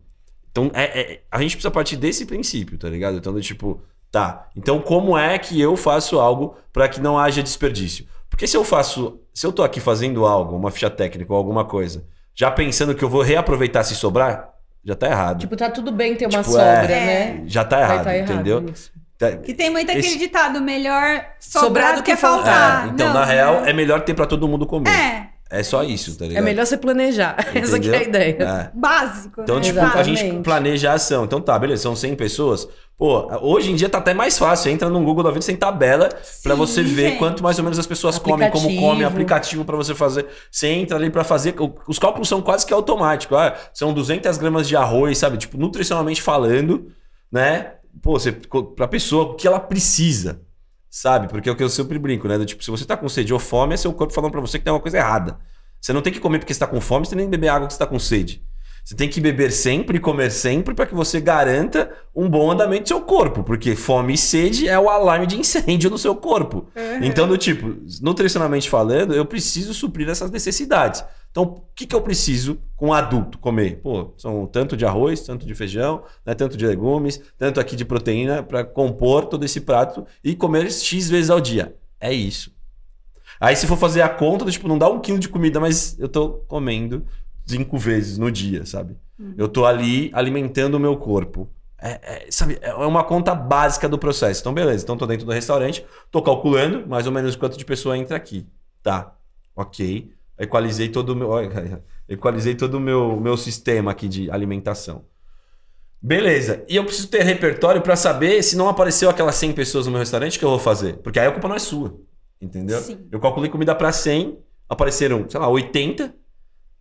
[0.51, 3.17] Então, é, é, a gente precisa partir desse princípio, tá ligado?
[3.17, 3.81] Então, do tipo,
[4.11, 8.05] tá, então como é que eu faço algo para que não haja desperdício?
[8.29, 11.63] Porque se eu faço, se eu tô aqui fazendo algo, uma ficha técnica ou alguma
[11.63, 15.39] coisa, já pensando que eu vou reaproveitar se sobrar, já tá errado.
[15.39, 17.43] Tipo, tá tudo bem ter uma tipo, sobra, é, né?
[17.45, 18.65] Já tá errado, tá entendeu?
[18.71, 18.91] Isso.
[19.19, 20.17] Tá, que tem muito aquele Esse...
[20.17, 22.87] ditado, melhor sobrar, do que, que faltar.
[22.87, 24.89] É, então, não, na real, é melhor ter para todo mundo comer.
[24.89, 25.29] É.
[25.51, 26.43] É só isso, tá ligado?
[26.43, 27.35] É melhor você planejar.
[27.39, 27.63] Entendeu?
[27.75, 28.37] Essa é a ideia.
[28.39, 28.71] É.
[28.73, 29.41] Básico.
[29.41, 29.61] Então, né?
[29.61, 29.99] tipo, Exatamente.
[29.99, 31.25] a gente planeja a ação.
[31.25, 32.67] Então tá, beleza, são 100 pessoas.
[32.95, 34.71] Pô, hoje em dia tá até mais fácil.
[34.71, 36.07] Entra no Google da vida, tem tabela
[36.43, 37.17] para você ver gente.
[37.17, 40.27] quanto mais ou menos as pessoas comem, como comem, aplicativo para você fazer.
[40.51, 41.55] Você entra ali para fazer.
[41.87, 43.35] Os cálculos são quase que automáticos.
[43.35, 45.37] Ah, são 200 gramas de arroz, sabe?
[45.37, 46.91] Tipo, nutricionalmente falando,
[47.31, 47.71] né?
[48.01, 48.31] Pô, você,
[48.75, 50.41] pra pessoa o que ela precisa,
[50.89, 51.27] sabe?
[51.27, 52.37] Porque é o que eu sempre brinco, né?
[52.37, 54.57] Do, tipo, se você tá com sede ou fome, é seu corpo falando para você
[54.57, 55.39] que tem uma coisa errada.
[55.79, 57.73] Você não tem que comer porque está com fome, você tem que beber água porque
[57.73, 58.43] está com sede.
[58.83, 62.83] Você tem que beber sempre e comer sempre para que você garanta um bom andamento
[62.83, 66.67] do seu corpo, porque fome e sede é o alarme de incêndio no seu corpo.
[66.75, 67.03] Uhum.
[67.03, 71.03] Então, do tipo, nutricionalmente falando, eu preciso suprir essas necessidades.
[71.31, 73.79] Então, o que, que eu preciso com um adulto comer?
[73.81, 77.85] Pô, são tanto de arroz, tanto de feijão, né, tanto de legumes, tanto aqui de
[77.85, 81.75] proteína para compor todo esse prato e comer X vezes ao dia.
[81.99, 82.51] É isso.
[83.39, 86.09] Aí, se for fazer a conta, tipo, não dá um quilo de comida, mas eu
[86.09, 87.05] tô comendo
[87.45, 88.97] cinco vezes no dia, sabe?
[89.17, 89.35] Uhum.
[89.37, 91.47] Eu tô ali alimentando o meu corpo.
[91.81, 94.41] É, é, sabe, é uma conta básica do processo.
[94.41, 94.83] Então, beleza.
[94.83, 98.45] Então, tô dentro do restaurante, tô calculando mais ou menos quanto de pessoa entra aqui.
[98.81, 99.15] Tá.
[99.55, 101.31] Ok equalizei todo o meu,
[102.07, 105.05] equalizei todo o meu, meu sistema aqui de alimentação.
[106.01, 106.63] Beleza.
[106.69, 109.99] E eu preciso ter repertório para saber se não apareceu aquelas 100 pessoas no meu
[109.99, 110.97] restaurante, o que eu vou fazer?
[110.97, 111.99] Porque aí a culpa não é sua.
[112.41, 112.79] Entendeu?
[112.79, 113.05] Sim.
[113.11, 116.15] Eu calculei comida para 100, apareceram, sei lá, 80.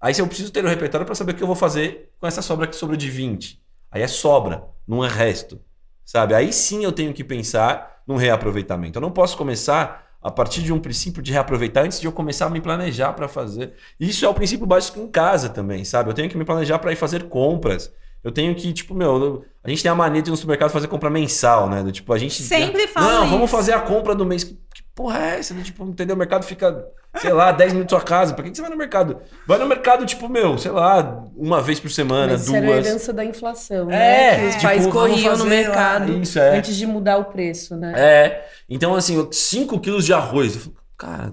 [0.01, 2.29] Aí eu preciso ter o um repertório para saber o que eu vou fazer com
[2.29, 3.61] essa sobra que sobrou de 20.
[3.91, 5.61] Aí é sobra, não é resto.
[6.05, 6.35] Sabe?
[6.35, 8.99] Aí sim eu tenho que pensar num reaproveitamento.
[8.99, 12.47] Eu não posso começar a partir de um princípio de reaproveitar antes de eu começar
[12.47, 13.75] a me planejar para fazer.
[13.99, 16.11] Isso é o princípio básico em casa também, sabe?
[16.11, 17.93] Eu tenho que me planejar para ir fazer compras.
[18.23, 20.89] Eu tenho que, tipo, meu, a gente tem a mania de ir no supermercado fazer
[20.89, 21.85] compra mensal, né?
[21.85, 22.43] Do, tipo, a gente.
[22.43, 23.07] Sempre fala.
[23.07, 23.33] Não, isso.
[23.33, 24.53] vamos fazer a compra do mês.
[24.99, 25.55] Porra é essa?
[25.55, 26.17] Tipo, entendeu?
[26.17, 26.85] O mercado fica,
[27.19, 28.35] sei lá, 10 minutos da sua casa.
[28.35, 29.21] Pra que, que você vai no mercado?
[29.47, 32.49] Vai no mercado, tipo, meu, sei lá, uma vez por semana, Mas duas.
[32.49, 34.35] Isso era a herança da inflação, né?
[34.35, 36.59] É, que os tipo, pais corriam no mercado isso, é.
[36.59, 37.93] antes de mudar o preço, né?
[37.97, 38.45] É.
[38.69, 40.57] Então, assim, 5 quilos de arroz.
[40.57, 41.33] Eu falo, cara,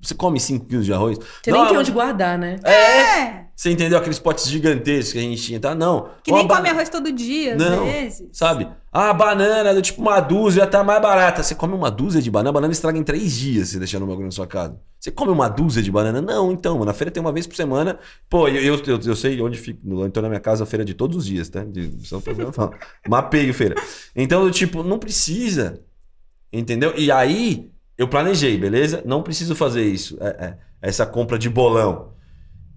[0.00, 1.18] você come 5 quilos de arroz?
[1.18, 2.58] Você não, nem tem onde guardar, né?
[2.64, 2.72] É.
[2.72, 3.46] é.
[3.54, 5.74] Você entendeu aqueles potes gigantescos que a gente tinha, tá?
[5.74, 6.08] Não.
[6.24, 8.26] Que nem come arroz todo dia, às não, vezes.
[8.32, 8.66] Sabe?
[8.90, 11.42] Ah, banana, do tipo uma dúzia, tá mais barata.
[11.42, 14.06] Você come uma dúzia de banana, a banana estraga em três dias se deixar no
[14.06, 14.80] bagulho na sua casa.
[14.98, 16.22] Você come uma dúzia de banana?
[16.22, 17.98] Não, então, na feira tem uma vez por semana.
[18.30, 19.78] Pô, eu, eu, eu, eu sei onde fica.
[19.84, 21.62] No entorno da minha casa, a feira é de todos os dias, tá?
[21.62, 22.74] De São Paulo.
[23.06, 23.74] Mapeio feira.
[24.16, 25.82] Então, do tipo, não precisa.
[26.50, 26.94] Entendeu?
[26.96, 27.70] E aí,
[28.00, 29.02] eu planejei, beleza?
[29.04, 30.16] Não preciso fazer isso.
[30.22, 32.14] É, é, essa compra de bolão.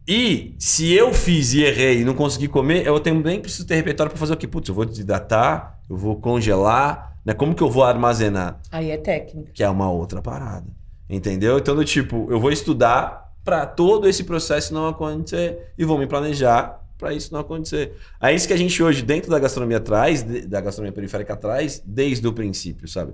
[0.06, 4.10] E se eu fiz e errei e não consegui comer, eu também preciso ter repertório
[4.10, 4.46] para fazer o quê?
[4.46, 7.34] Putz, eu vou desidratar, eu vou congelar, né?
[7.34, 8.60] Como que eu vou armazenar?
[8.70, 9.54] Aí é técnica.
[9.54, 10.68] Que é uma outra parada.
[11.10, 11.58] Entendeu?
[11.58, 16.06] Então, do tipo, eu vou estudar para todo esse processo não acontecer e vou me
[16.06, 17.96] planejar para isso não acontecer.
[18.22, 22.28] É isso que a gente hoje, dentro da gastronomia traz, da gastronomia periférica traz, desde
[22.28, 23.14] o princípio, sabe?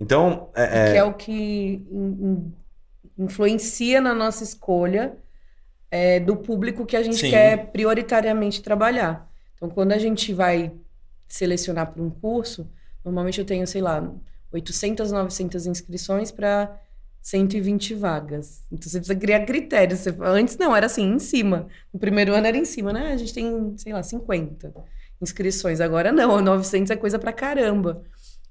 [0.00, 0.48] Então.
[0.54, 0.92] É, é...
[0.92, 1.86] Que é o que
[3.18, 5.16] influencia na nossa escolha
[5.90, 7.30] é, do público que a gente Sim.
[7.30, 9.30] quer prioritariamente trabalhar.
[9.54, 10.72] Então, quando a gente vai
[11.28, 12.68] selecionar para um curso,
[13.04, 14.10] normalmente eu tenho, sei lá,
[14.52, 16.80] 800, 900 inscrições para
[17.22, 18.64] 120 vagas.
[18.72, 20.00] Então você precisa criar critérios.
[20.00, 21.68] Você, antes não, era assim, em cima.
[21.92, 23.12] No primeiro ano era em cima, né?
[23.12, 24.72] A gente tem, sei lá, 50
[25.20, 25.80] inscrições.
[25.80, 28.02] Agora não, 900 é coisa pra caramba.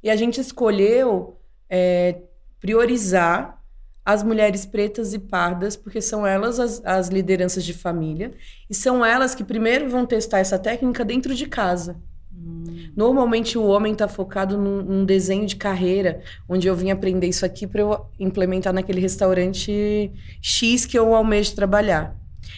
[0.02, 1.39] E a gente escolheu
[1.70, 2.22] é,
[2.60, 3.60] priorizar
[4.06, 8.32] as mulheres pretas e pardas, porque são elas as, as lideranças de família,
[8.70, 11.96] e são elas que primeiro vão testar essa técnica dentro de casa.
[12.34, 12.90] Hum.
[12.96, 17.46] Normalmente o homem está focado num, num, desenho de carreira, onde eu vim aprender isso
[17.46, 20.12] aqui para eu implementar naquele restaurante
[20.42, 22.16] X que eu almejo trabalhar.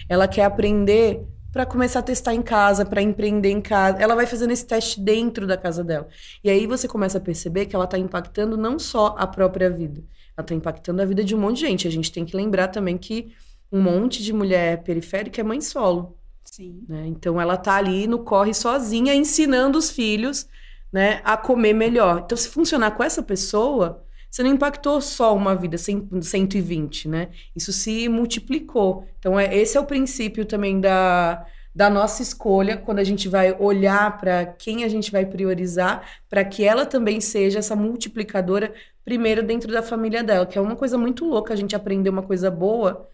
[0.08, 1.22] Ela quer aprender
[1.52, 3.98] para começar a testar em casa, para empreender em casa.
[4.00, 6.08] Ela vai fazendo esse teste dentro da casa dela.
[6.44, 10.04] E aí você começa a perceber que ela está impactando não só a própria vida,
[10.36, 11.88] ela está impactando a vida de um monte de gente.
[11.88, 13.34] A gente tem que lembrar também que
[13.72, 16.18] um monte de mulher periférica é mãe solo.
[16.44, 16.84] Sim.
[16.88, 17.08] Né?
[17.08, 20.48] Então ela tá ali no corre sozinha, ensinando os filhos
[20.92, 22.24] né, a comer melhor.
[22.26, 27.30] Então, se funcionar com essa pessoa, você não impactou só uma vida 120, né?
[27.54, 29.06] Isso se multiplicou.
[29.20, 33.54] Então, é, esse é o princípio também da, da nossa escolha, quando a gente vai
[33.60, 38.74] olhar para quem a gente vai priorizar, para que ela também seja essa multiplicadora,
[39.04, 42.24] primeiro dentro da família dela, que é uma coisa muito louca a gente aprender uma
[42.24, 43.10] coisa boa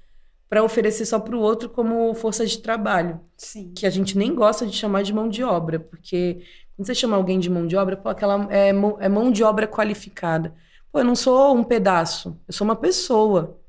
[0.47, 3.19] para oferecer só para o outro como força de trabalho.
[3.35, 3.71] Sim.
[3.75, 6.43] Que a gente nem gosta de chamar de mão de obra, porque
[6.75, 9.67] quando você chama alguém de mão de obra, pô, aquela é, é mão de obra
[9.67, 10.53] qualificada.
[10.97, 13.59] Pô, eu não sou um pedaço, eu sou uma pessoa.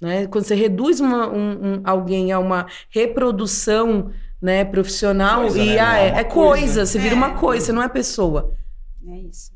[0.00, 0.26] Né?
[0.26, 5.78] Quando você reduz uma, um, um, alguém a uma reprodução né, profissional, coisa, e né?
[5.78, 7.34] ah, é, é, coisa, coisa, você vira uma é.
[7.34, 8.56] coisa, você não é pessoa.
[9.06, 9.52] É isso.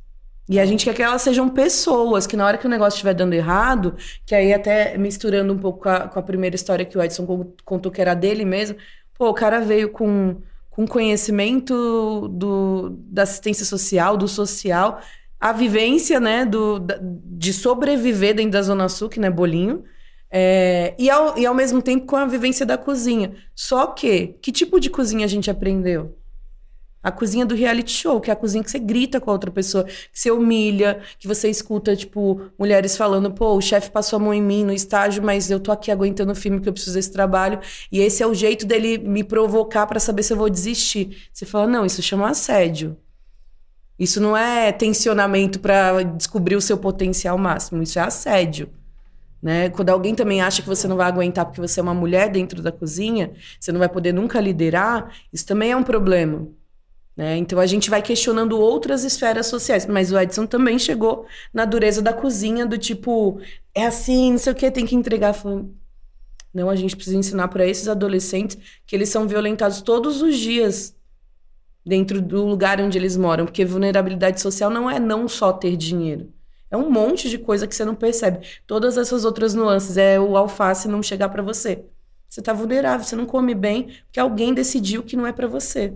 [0.47, 3.15] E a gente quer que elas sejam pessoas, que na hora que o negócio estiver
[3.15, 6.99] dando errado, que aí até misturando um pouco com a, com a primeira história que
[6.99, 8.77] o Edson contou que era dele mesmo,
[9.15, 10.37] pô, o cara veio com,
[10.69, 15.01] com conhecimento do, da assistência social, do social,
[15.43, 19.83] a vivência, né, do, de sobreviver dentro da Zona Sul, que não é bolinho,
[20.31, 23.35] é, e, ao, e ao mesmo tempo com a vivência da cozinha.
[23.53, 26.17] Só que, que tipo de cozinha a gente aprendeu?
[27.03, 29.51] A cozinha do reality show, que é a cozinha que você grita com a outra
[29.51, 34.21] pessoa, que você humilha, que você escuta, tipo, mulheres falando, pô, o chefe passou a
[34.21, 36.95] mão em mim no estágio, mas eu tô aqui aguentando o filme que eu preciso
[36.95, 37.59] desse trabalho.
[37.91, 41.29] E esse é o jeito dele me provocar para saber se eu vou desistir.
[41.33, 42.97] Você fala, não, isso chama assédio.
[43.99, 48.71] Isso não é tensionamento para descobrir o seu potencial máximo, isso é assédio.
[49.43, 49.71] Né?
[49.71, 52.63] Quando alguém também acha que você não vai aguentar porque você é uma mulher dentro
[52.63, 56.47] da cozinha, você não vai poder nunca liderar, isso também é um problema.
[57.17, 57.37] Né?
[57.37, 62.01] Então a gente vai questionando outras esferas sociais, mas o Edson também chegou na dureza
[62.01, 63.41] da cozinha, do tipo,
[63.75, 65.35] é assim, não sei o que, tem que entregar.
[66.55, 70.95] Não, a gente precisa ensinar para esses adolescentes que eles são violentados todos os dias
[71.85, 76.33] dentro do lugar onde eles moram, porque vulnerabilidade social não é não só ter dinheiro.
[76.71, 78.47] É um monte de coisa que você não percebe.
[78.67, 79.99] Todas essas outras nuances.
[79.99, 81.85] É o alface não chegar para você.
[82.27, 85.93] Você tá vulnerável, você não come bem, porque alguém decidiu que não é para você.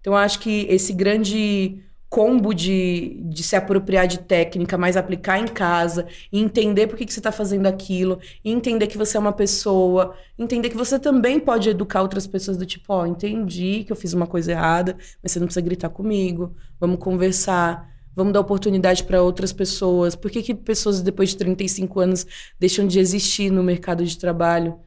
[0.00, 5.46] Então, acho que esse grande combo de, de se apropriar de técnica, mas aplicar em
[5.46, 10.14] casa, entender por que, que você está fazendo aquilo, entender que você é uma pessoa,
[10.38, 13.96] entender que você também pode educar outras pessoas do tipo, ó, oh, entendi que eu
[13.96, 19.04] fiz uma coisa errada, mas você não precisa gritar comigo, vamos conversar, vamos dar oportunidade
[19.04, 20.14] para outras pessoas.
[20.14, 22.26] Por que, que pessoas depois de 35 anos
[22.58, 24.78] deixam de existir no mercado de trabalho?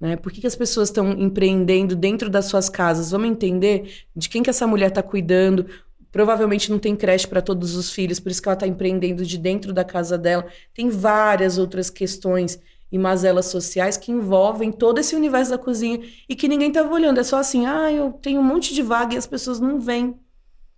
[0.00, 0.16] Né?
[0.16, 3.10] Por que, que as pessoas estão empreendendo dentro das suas casas?
[3.10, 5.66] Vamos entender de quem que essa mulher está cuidando,
[6.12, 9.38] Provavelmente não tem creche para todos os filhos, por isso que ela está empreendendo de
[9.38, 10.46] dentro da casa dela.
[10.74, 12.58] Tem várias outras questões
[12.92, 17.20] e mazelas sociais que envolvem todo esse universo da cozinha e que ninguém estava olhando.
[17.20, 20.18] É só assim, ah, eu tenho um monte de vaga e as pessoas não vêm.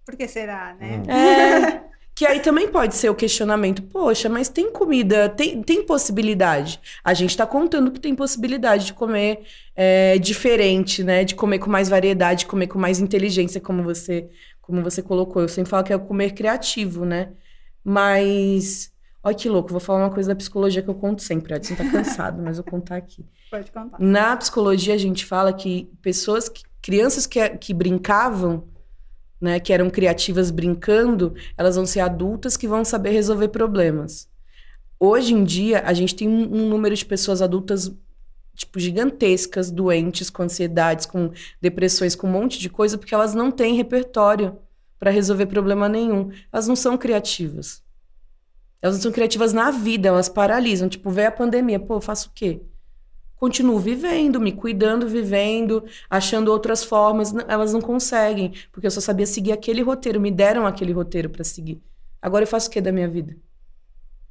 [0.05, 1.03] Por que será, né?
[1.09, 1.93] É.
[2.14, 3.83] que aí também pode ser o questionamento.
[3.83, 6.78] Poxa, mas tem comida, tem, tem possibilidade.
[7.03, 9.41] A gente está contando que tem possibilidade de comer
[9.74, 11.24] é, diferente, né?
[11.24, 14.28] De comer com mais variedade, de comer com mais inteligência, como você
[14.62, 15.42] como você colocou.
[15.42, 17.32] Eu sempre falo que é o comer criativo, né?
[17.84, 18.90] Mas.
[19.24, 21.54] Olha que louco, vou falar uma coisa da psicologia que eu conto sempre.
[21.54, 23.24] Adson tá cansado, mas eu vou contar aqui.
[23.50, 24.00] Pode contar.
[24.00, 28.66] Na psicologia, a gente fala que pessoas, que, crianças que, que brincavam,
[29.40, 34.28] né, que eram criativas brincando, elas vão ser adultas que vão saber resolver problemas.
[34.98, 37.92] Hoje em dia, a gente tem um, um número de pessoas adultas
[38.55, 41.30] tipo, gigantescas, doentes, com ansiedades, com
[41.61, 44.59] depressões, com um monte de coisa, porque elas não têm repertório
[44.98, 46.30] para resolver problema nenhum.
[46.53, 47.82] Elas não são criativas.
[48.80, 50.88] Elas não são criativas na vida, elas paralisam.
[50.88, 52.62] Tipo, vê a pandemia, pô, eu faço o quê?
[53.36, 57.34] Continuo vivendo, me cuidando, vivendo, achando outras formas.
[57.48, 61.42] Elas não conseguem, porque eu só sabia seguir aquele roteiro, me deram aquele roteiro para
[61.42, 61.82] seguir.
[62.20, 63.36] Agora eu faço o quê da minha vida?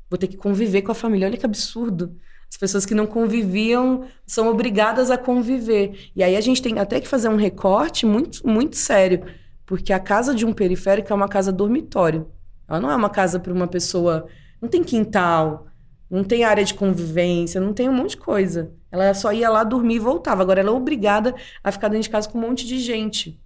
[0.09, 1.27] Vou ter que conviver com a família.
[1.27, 2.17] Olha que absurdo.
[2.51, 6.11] As pessoas que não conviviam são obrigadas a conviver.
[6.13, 9.23] E aí a gente tem até que fazer um recorte muito, muito sério,
[9.65, 12.29] porque a casa de um periférico é uma casa dormitório.
[12.67, 14.27] Ela não é uma casa para uma pessoa.
[14.61, 15.67] Não tem quintal,
[16.09, 18.73] não tem área de convivência, não tem um monte de coisa.
[18.91, 20.41] Ela só ia lá dormir e voltava.
[20.41, 21.33] Agora ela é obrigada
[21.63, 23.39] a ficar dentro de casa com um monte de gente.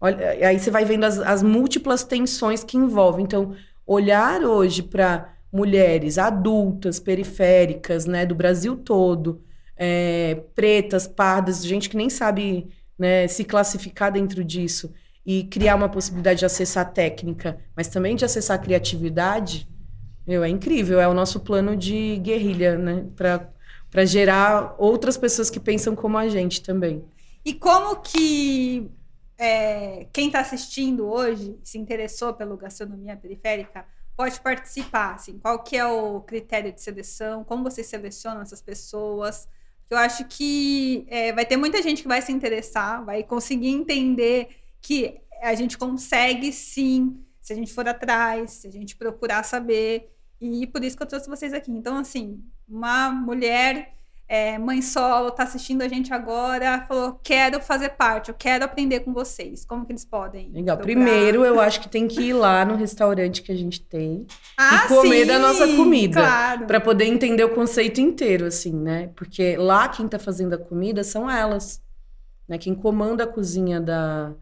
[0.00, 3.24] Olha, aí você vai vendo as, as múltiplas tensões que envolvem.
[3.24, 3.52] Então,
[3.84, 9.42] olhar hoje para mulheres adultas, periféricas, né, do Brasil todo,
[9.76, 12.68] é, pretas, pardas, gente que nem sabe
[12.98, 14.92] né, se classificar dentro disso
[15.24, 19.68] e criar uma possibilidade de acessar técnica, mas também de acessar criatividade,
[20.26, 21.00] meu, é incrível.
[21.00, 26.28] É o nosso plano de guerrilha, né, para gerar outras pessoas que pensam como a
[26.28, 27.02] gente também.
[27.44, 28.90] E como que
[29.38, 33.86] é, quem está assistindo hoje se interessou pela gastronomia periférica
[34.18, 35.14] pode participar?
[35.14, 37.44] Assim, qual que é o critério de seleção?
[37.44, 39.48] Como vocês selecionam essas pessoas?
[39.88, 44.48] Eu acho que é, vai ter muita gente que vai se interessar, vai conseguir entender
[44.82, 50.12] que a gente consegue sim, se a gente for atrás, se a gente procurar saber.
[50.40, 51.70] E por isso que eu trouxe vocês aqui.
[51.70, 53.97] Então, assim, uma mulher
[54.28, 59.00] é, mãe solo, tá assistindo a gente agora, falou: quero fazer parte, eu quero aprender
[59.00, 59.64] com vocês.
[59.64, 60.50] Como que eles podem?
[60.52, 60.76] Legal.
[60.76, 61.02] Procurar?
[61.02, 64.26] Primeiro, eu acho que tem que ir lá no restaurante que a gente tem
[64.58, 66.20] ah, e comer sim, da nossa comida.
[66.20, 66.66] Claro.
[66.66, 69.10] para poder entender o conceito inteiro, assim, né?
[69.16, 71.80] Porque lá quem tá fazendo a comida são elas.
[72.46, 72.58] Né?
[72.58, 74.34] Quem comanda a cozinha da,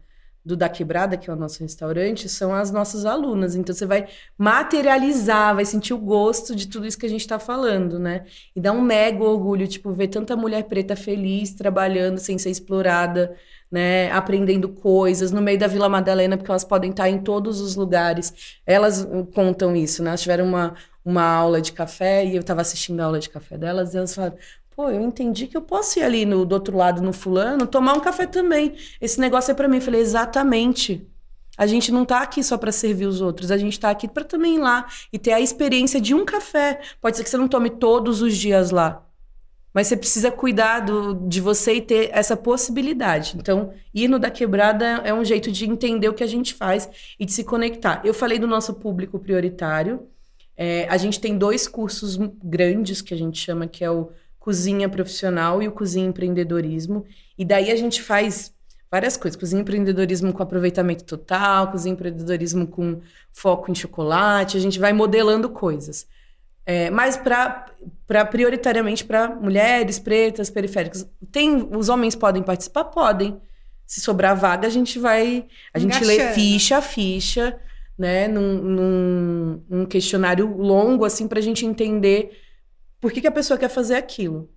[0.47, 3.53] do Da Quebrada, que é o nosso restaurante, são as nossas alunas.
[3.53, 7.37] Então você vai materializar, vai sentir o gosto de tudo isso que a gente está
[7.37, 8.23] falando, né?
[8.55, 13.35] E dá um mega orgulho, tipo, ver tanta mulher preta feliz, trabalhando sem ser explorada,
[13.69, 14.09] né?
[14.11, 18.57] Aprendendo coisas no meio da Vila Madalena, porque elas podem estar em todos os lugares.
[18.65, 20.11] Elas contam isso, né?
[20.11, 23.57] Elas tiveram uma, uma aula de café e eu estava assistindo a aula de café
[23.57, 24.37] delas e elas falaram:
[24.77, 27.93] Pô, eu entendi que eu posso ir ali no, do outro lado, no fulano, tomar
[27.93, 28.75] um café também.
[29.01, 29.77] Esse negócio é para mim.
[29.77, 31.03] Eu falei, exatamente.
[31.57, 34.23] A gente não tá aqui só para servir os outros, a gente tá aqui para
[34.23, 36.79] também ir lá e ter a experiência de um café.
[37.01, 39.03] Pode ser que você não tome todos os dias lá,
[39.73, 43.35] mas você precisa cuidar do, de você e ter essa possibilidade.
[43.35, 46.87] Então, ir no da quebrada é um jeito de entender o que a gente faz
[47.19, 47.99] e de se conectar.
[48.05, 50.07] Eu falei do nosso público prioritário.
[50.55, 54.11] É, a gente tem dois cursos grandes que a gente chama, que é o
[54.47, 57.05] cozinha profissional e o cozinha empreendedorismo.
[57.37, 58.53] E daí a gente faz
[58.89, 59.37] várias coisas.
[59.37, 63.01] Cozinha empreendedorismo com aproveitamento total, cozinha empreendedorismo com
[63.33, 64.55] foco em chocolate.
[64.55, 66.07] A gente vai modelando coisas.
[66.65, 71.05] É, mas para prioritariamente para mulheres pretas, periféricas.
[71.29, 72.85] Tem, os homens podem participar?
[72.85, 73.41] Podem.
[73.85, 75.45] Se sobrar vaga, a gente vai.
[75.73, 77.59] A gente lê ficha a ficha
[77.97, 82.46] né, num, num, num questionário longo, assim, para a gente entender
[82.99, 84.49] por que, que a pessoa quer fazer aquilo.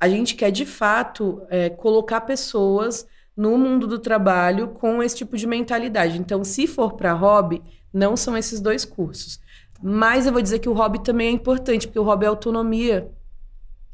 [0.00, 5.36] A gente quer, de fato, é, colocar pessoas no mundo do trabalho com esse tipo
[5.36, 6.18] de mentalidade.
[6.18, 9.40] Então, se for para hobby, não são esses dois cursos.
[9.82, 13.10] Mas eu vou dizer que o hobby também é importante, porque o hobby é autonomia.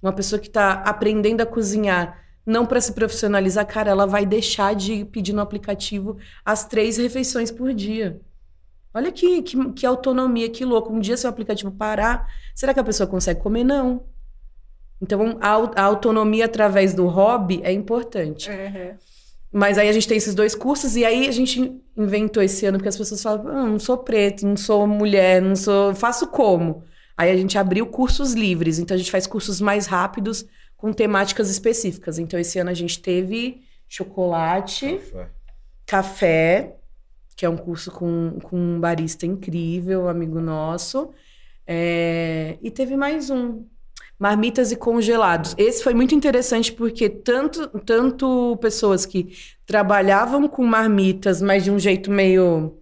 [0.03, 4.75] Uma pessoa que está aprendendo a cozinhar, não para se profissionalizar, cara, ela vai deixar
[4.75, 8.21] de pedir no aplicativo as três refeições por dia.
[8.93, 10.93] Olha que, que, que, autonomia, que louco.
[10.93, 13.65] Um dia seu aplicativo parar, será que a pessoa consegue comer?
[13.65, 14.05] Não.
[15.01, 18.51] Então, a, a autonomia através do hobby é importante.
[18.51, 18.97] Uhum.
[19.53, 22.79] Mas aí a gente tem esses dois cursos, e aí a gente inventou esse ano,
[22.79, 25.95] porque as pessoas falam: ah, não sou preto, não sou mulher, não sou.
[25.95, 26.85] Faço como?
[27.17, 31.51] Aí a gente abriu cursos livres, então a gente faz cursos mais rápidos com temáticas
[31.51, 32.19] específicas.
[32.19, 35.31] Então esse ano a gente teve chocolate, café,
[35.85, 36.80] café
[37.37, 41.11] que é um curso com, com um barista incrível, amigo nosso.
[41.67, 43.65] É, e teve mais um,
[44.21, 45.55] marmitas e congelados.
[45.57, 51.79] Esse foi muito interessante porque tanto, tanto pessoas que trabalhavam com marmitas, mas de um
[51.79, 52.77] jeito meio.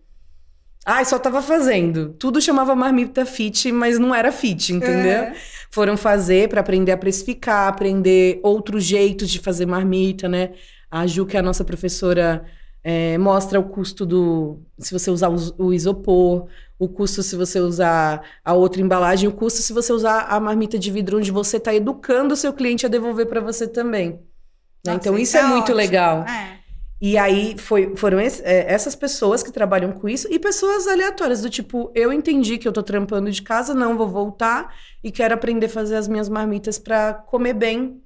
[0.84, 2.14] Ai, ah, só tava fazendo.
[2.18, 5.22] Tudo chamava marmita fit, mas não era fit, entendeu?
[5.24, 5.34] É.
[5.70, 10.52] Foram fazer para aprender a precificar, aprender outros jeitos de fazer marmita, né?
[10.90, 12.44] A Ju, que é a nossa professora
[12.82, 14.60] é, mostra o custo do.
[14.78, 16.46] Se você usar o isopor,
[16.78, 20.78] o custo se você usar a outra embalagem, o custo se você usar a marmita
[20.78, 24.10] de vidro, onde você está educando o seu cliente a devolver para você também.
[24.10, 24.18] Né?
[24.86, 25.76] Nossa, então, isso é, é muito ótimo.
[25.76, 26.22] legal.
[26.22, 26.58] É.
[27.00, 31.42] E aí foi, foram esse, é, essas pessoas que trabalham com isso e pessoas aleatórias,
[31.42, 35.34] do tipo, eu entendi que eu tô trampando de casa, não vou voltar e quero
[35.34, 38.02] aprender a fazer as minhas marmitas para comer bem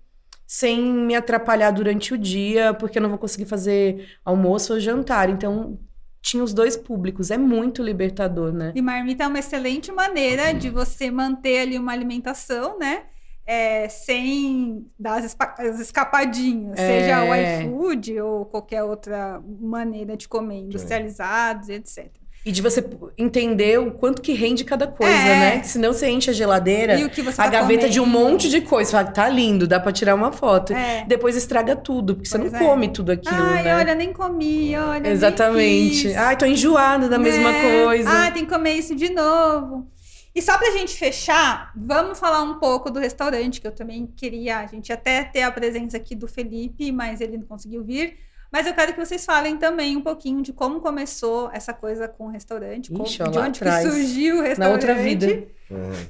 [0.53, 5.31] sem me atrapalhar durante o dia, porque eu não vou conseguir fazer almoço ou jantar.
[5.31, 5.79] Então,
[6.21, 7.31] tinha os dois públicos.
[7.31, 8.71] É muito libertador, né?
[8.75, 13.05] E marmita é uma excelente maneira de você manter ali uma alimentação, né?
[13.47, 17.01] É, sem dar as, as escapadinhas, é...
[17.01, 22.22] seja o iFood ou qualquer outra maneira de comer, industrializados, etc.
[22.45, 22.85] E de você
[23.17, 25.57] entender o quanto que rende cada coisa, é.
[25.57, 25.63] né?
[25.63, 27.93] Senão você enche a geladeira, a tá gaveta comendo.
[27.93, 28.91] de um monte de coisa.
[28.91, 30.73] Você fala, tá lindo, dá pra tirar uma foto.
[30.73, 31.05] É.
[31.07, 32.59] Depois estraga tudo, porque pois você não é.
[32.59, 33.77] come tudo aquilo, Ai, né?
[33.77, 35.09] olha, nem comi, olha.
[35.09, 36.13] Exatamente.
[36.15, 37.85] Ai, tô enjoada da mesma é.
[37.85, 38.11] coisa.
[38.11, 39.87] Ah, tem que comer isso de novo.
[40.35, 44.59] E só pra gente fechar, vamos falar um pouco do restaurante, que eu também queria.
[44.59, 48.17] A gente até ter a presença aqui do Felipe, mas ele não conseguiu vir.
[48.53, 52.27] Mas eu quero que vocês falem também um pouquinho de como começou essa coisa com
[52.27, 54.59] o restaurante, Ixi, como, de onde surgiu o restaurante.
[54.59, 55.49] Na outra vida.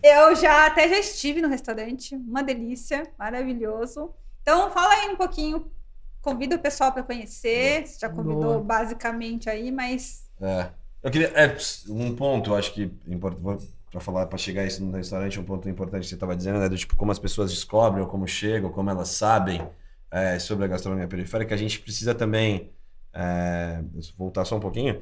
[0.03, 4.13] Eu já até já estive no restaurante, uma delícia, maravilhoso.
[4.43, 5.71] Então fala aí um pouquinho,
[6.21, 7.87] convida o pessoal para conhecer.
[7.87, 8.61] Você já convidou Boa.
[8.61, 10.29] basicamente aí, mas.
[10.41, 10.67] É.
[11.01, 11.29] Eu queria.
[11.29, 11.57] É,
[11.89, 12.91] um ponto, acho que
[13.89, 16.69] para falar, para chegar isso no restaurante, um ponto importante que você estava dizendo, né?
[16.69, 19.65] Do tipo, como as pessoas descobrem, ou como chegam, como elas sabem
[20.13, 22.71] é, sobre a gastronomia periférica, a gente precisa também
[23.15, 23.83] é,
[24.17, 25.01] voltar só um pouquinho,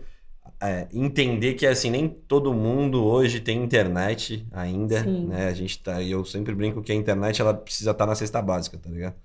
[0.63, 5.27] é, entender que assim nem todo mundo hoje tem internet ainda, Sim.
[5.27, 5.49] né?
[5.49, 8.41] A gente tá, eu sempre brinco que a internet ela precisa estar tá na cesta
[8.41, 9.17] básica, tá ligado?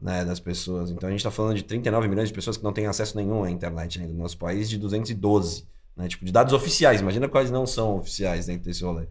[0.00, 0.90] Né, das pessoas.
[0.90, 3.44] Então a gente está falando de 39 milhões de pessoas que não têm acesso nenhum
[3.44, 6.08] à internet ainda no nosso país, de 212, né?
[6.08, 7.00] Tipo de dados oficiais.
[7.02, 9.06] Imagina quais não são oficiais dentro desse rolê.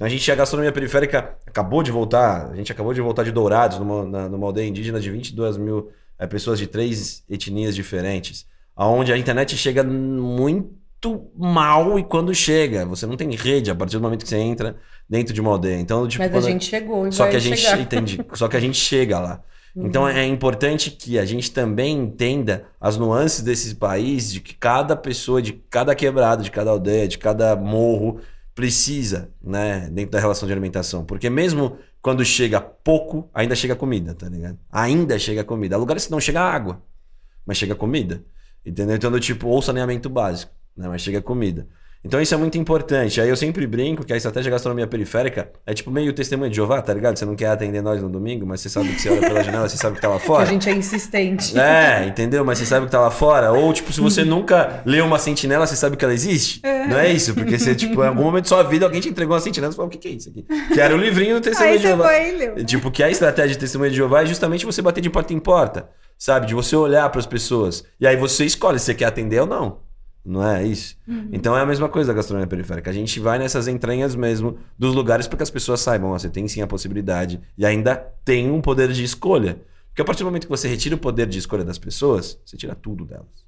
[0.00, 3.30] Então a gente, a gastronomia periférica acabou de voltar, a gente acabou de voltar de
[3.30, 8.46] Dourados, numa, na, numa aldeia indígena de 22 mil é, pessoas de três etnias diferentes,
[8.74, 13.98] aonde a internet chega muito mal e quando chega, você não tem rede a partir
[13.98, 14.74] do momento que você entra
[15.06, 15.78] dentro de uma aldeia.
[15.78, 18.60] Então, tipo, Mas a gente chegou e só que a gente entende, só que a
[18.60, 19.42] gente chega lá.
[19.76, 19.86] Uhum.
[19.86, 24.96] Então é importante que a gente também entenda as nuances desse país, de que cada
[24.96, 28.22] pessoa, de cada quebrada, de cada aldeia, de cada morro
[28.54, 31.04] precisa, né, dentro da relação de alimentação.
[31.04, 34.58] Porque mesmo quando chega pouco, ainda chega comida, tá ligado?
[34.70, 35.76] Ainda chega comida.
[35.76, 36.82] Há lugares que não chega água,
[37.44, 38.24] mas chega comida.
[38.64, 38.96] Entendeu?
[38.96, 41.68] Então, do tipo, ou saneamento básico, né, mas chega comida.
[42.02, 43.20] Então isso é muito importante.
[43.20, 46.80] Aí eu sempre brinco que a estratégia gastronomia periférica é tipo meio testemunho de Jeová,
[46.80, 47.18] tá ligado?
[47.18, 49.68] Você não quer atender nós no domingo, mas você sabe que você olha pela janela,
[49.68, 50.40] você sabe que tá lá fora.
[50.50, 51.58] Que a gente é insistente.
[51.58, 52.44] É, entendeu?
[52.44, 53.52] Mas você sabe que tá lá fora.
[53.52, 56.60] Ou, tipo, se você nunca leu uma sentinela, você sabe que ela existe.
[56.62, 56.86] É.
[56.86, 57.34] Não é isso?
[57.34, 59.76] Porque você, tipo, em algum momento da sua vida, alguém te entregou uma sentinela e
[59.76, 60.42] falou: o que, que é isso aqui?
[60.72, 62.08] Que era o livrinho do testemunho de Jeová.
[62.08, 62.64] Foi, leu.
[62.64, 65.38] Tipo, que a estratégia de testemunho de Jeová é justamente você bater de porta em
[65.38, 65.88] porta.
[66.18, 66.46] Sabe?
[66.46, 67.84] De você olhar para as pessoas.
[68.00, 69.89] E aí você escolhe se você quer atender ou não.
[70.24, 70.96] Não é isso?
[71.08, 71.28] Uhum.
[71.32, 72.90] Então é a mesma coisa da gastronomia periférica.
[72.90, 76.28] A gente vai nessas entranhas mesmo dos lugares para que as pessoas saibam, ó, você
[76.28, 79.62] tem sim a possibilidade e ainda tem um poder de escolha.
[79.88, 82.56] Porque a partir do momento que você retira o poder de escolha das pessoas, você
[82.56, 83.44] tira tudo delas.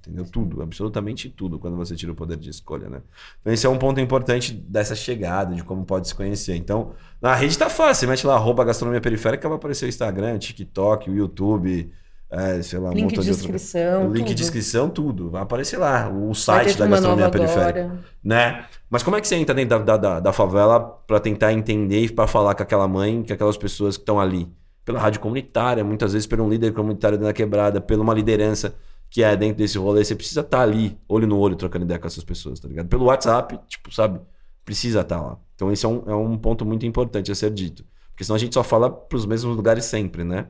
[0.00, 0.24] entendeu?
[0.24, 3.02] Tudo, absolutamente tudo, quando você tira o poder de escolha, né?
[3.40, 6.54] Então esse é um ponto importante dessa chegada, de como pode se conhecer.
[6.56, 11.10] Então, na rede tá fácil, mete lá, arroba gastronomia periférica, vai aparecer o Instagram, TikTok,
[11.10, 11.90] o YouTube,
[12.30, 15.30] é, sei lá, um link de descrição, de link de descrição, tudo.
[15.30, 17.80] Vai aparecer lá, o site da gastronomia periférica.
[17.80, 18.04] Agora.
[18.22, 18.64] Né?
[18.88, 22.08] Mas como é que você entra dentro da, da, da favela para tentar entender e
[22.08, 24.48] para falar com aquela mãe, com aquelas pessoas que estão ali?
[24.84, 28.74] Pela rádio comunitária, muitas vezes por um líder comunitário da quebrada, pela uma liderança
[29.10, 30.04] que é dentro desse rolê.
[30.04, 32.86] Você precisa estar tá ali, olho no olho, trocando ideia com essas pessoas, tá ligado?
[32.86, 34.20] Pelo WhatsApp, tipo, sabe?
[34.64, 35.38] Precisa estar tá lá.
[35.56, 37.84] Então esse é um, é um ponto muito importante a ser dito.
[38.10, 40.46] Porque senão a gente só fala para os mesmos lugares sempre, né?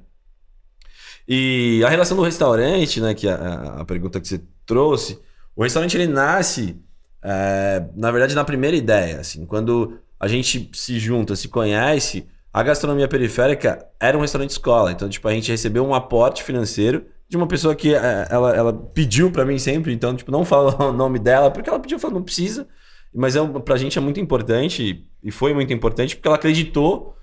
[1.33, 5.17] E a relação do restaurante, né, que é a, a pergunta que você trouxe,
[5.55, 6.77] o restaurante ele nasce,
[7.23, 12.65] é, na verdade, na primeira ideia, assim, quando a gente se junta, se conhece, a
[12.65, 17.37] gastronomia periférica era um restaurante escola, então tipo a gente recebeu um aporte financeiro de
[17.37, 20.93] uma pessoa que é, ela, ela pediu para mim sempre, então tipo não fala o
[20.93, 22.67] nome dela porque ela pediu, falou não precisa,
[23.15, 27.15] mas é, pra gente é muito importante e foi muito importante porque ela acreditou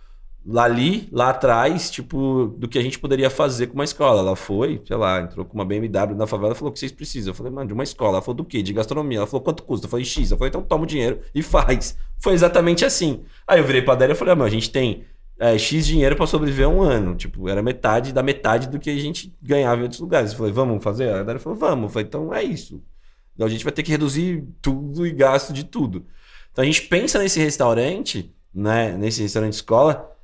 [0.56, 4.22] ali, lá atrás, tipo, do que a gente poderia fazer com uma escola.
[4.22, 6.92] Ela foi, sei lá, entrou com uma BMW na favela e falou: o que vocês
[6.92, 7.32] precisam?
[7.32, 8.14] Eu falei, mano, de uma escola.
[8.14, 8.62] Ela falou, do quê?
[8.62, 9.18] De gastronomia.
[9.18, 9.88] Ela falou, quanto custa?
[9.88, 10.32] Eu falei, X.
[10.32, 11.98] Eu falei, então toma o dinheiro e faz.
[12.18, 13.24] Foi exatamente assim.
[13.46, 15.04] Aí eu virei pra Adélia e falei, ah, mano, a gente tem
[15.38, 17.16] é, X dinheiro para sobreviver um ano.
[17.16, 20.32] Tipo, era metade da metade do que a gente ganhava em outros lugares.
[20.32, 21.10] Eu falei, vamos fazer?
[21.10, 21.84] A Adélia falou, vamos.
[21.84, 22.82] Eu falei, então é isso.
[23.36, 26.06] Então a gente vai ter que reduzir tudo e gasto de tudo.
[26.54, 28.98] Então a gente pensa nesse restaurante, né?
[28.98, 30.17] Nesse restaurante escola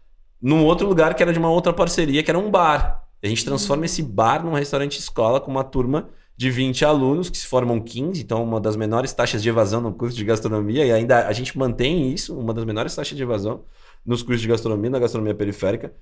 [0.44, 3.02] num outro lugar que era de uma outra parceria, que era um bar.
[3.24, 7.38] A gente transforma esse bar num restaurante escola com uma turma de 20 alunos, que
[7.38, 10.92] se formam 15, então uma das menores taxas de evasão no curso de gastronomia, e
[10.92, 13.64] ainda a gente mantém isso, uma das menores taxas de evasão
[14.06, 15.94] nos cursos de gastronomia, na gastronomia periférica.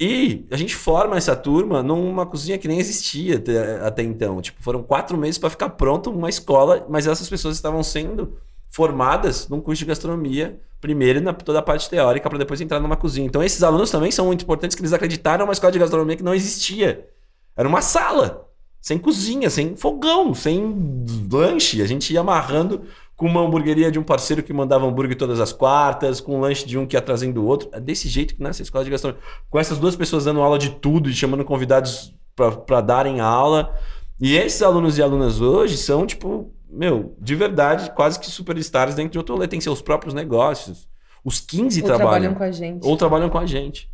[0.00, 4.40] E a gente forma essa turma numa cozinha que nem existia até, até então.
[4.40, 8.38] Tipo, foram quatro meses para ficar pronto uma escola, mas essas pessoas estavam sendo
[8.72, 12.96] formadas num curso de gastronomia, primeiro na toda a parte teórica, para depois entrar numa
[12.96, 13.26] cozinha.
[13.26, 16.22] Então, esses alunos também são muito importantes, que eles acreditaram numa escola de gastronomia que
[16.22, 17.06] não existia.
[17.54, 18.48] Era uma sala,
[18.80, 21.82] sem cozinha, sem fogão, sem lanche.
[21.82, 22.82] A gente ia amarrando
[23.14, 26.66] com uma hamburgueria de um parceiro que mandava hambúrguer todas as quartas, com um lanche
[26.66, 27.68] de um que ia trazendo o outro.
[27.72, 29.22] É desse jeito que nasce a escola de gastronomia.
[29.50, 33.78] Com essas duas pessoas dando aula de tudo e chamando convidados para darem aula.
[34.18, 39.12] E esses alunos e alunas hoje são, tipo, meu, de verdade, quase que superstars dentro
[39.12, 39.46] de outro rolê.
[39.46, 40.88] Tem seus próprios negócios.
[41.22, 42.08] Os 15 ou trabalham.
[42.10, 42.86] trabalham com a gente.
[42.86, 43.92] Ou trabalham com a gente.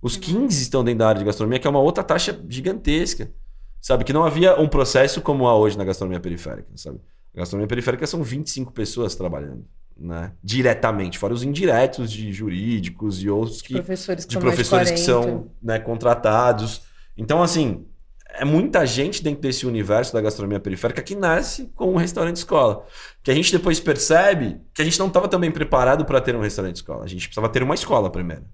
[0.00, 3.32] Os 15 estão dentro da área de gastronomia, que é uma outra taxa gigantesca.
[3.80, 4.04] Sabe?
[4.04, 7.00] Que não havia um processo como há hoje na gastronomia periférica, sabe?
[7.34, 9.64] A gastronomia periférica são 25 pessoas trabalhando,
[9.96, 10.32] né?
[10.42, 13.74] Diretamente, fora os indiretos de jurídicos e outros que.
[13.74, 16.82] Professores de professores que são né, contratados.
[17.16, 17.86] Então, assim,
[18.30, 22.84] é muita gente dentro desse universo da gastronomia periférica que nasce com um restaurante escola.
[23.22, 26.40] Que a gente depois percebe que a gente não estava também preparado para ter um
[26.40, 27.04] restaurante escola.
[27.04, 28.44] A gente precisava ter uma escola primeiro.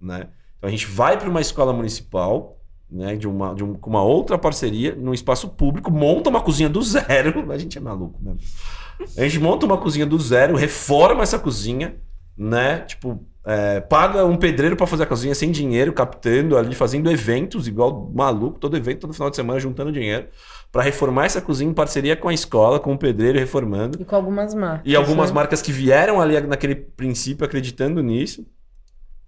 [0.00, 0.28] Né?
[0.58, 2.58] Então a gente vai para uma escola municipal,
[2.90, 6.68] né, de uma, de um, com uma outra parceria, num espaço público, monta uma cozinha
[6.68, 7.50] do zero.
[7.50, 8.40] A gente é maluco mesmo.
[9.16, 11.96] A gente monta uma cozinha do zero, reforma essa cozinha,
[12.36, 12.80] né?
[12.80, 17.66] Tipo, é, paga um pedreiro para fazer a cozinha sem dinheiro, captando ali, fazendo eventos,
[17.66, 20.28] igual maluco, todo evento, todo final de semana, juntando dinheiro,
[20.70, 24.00] para reformar essa cozinha em parceria com a escola, com o pedreiro reformando.
[24.00, 24.82] E com algumas marcas.
[24.84, 25.34] E algumas né?
[25.34, 28.46] marcas que vieram ali naquele princípio acreditando nisso.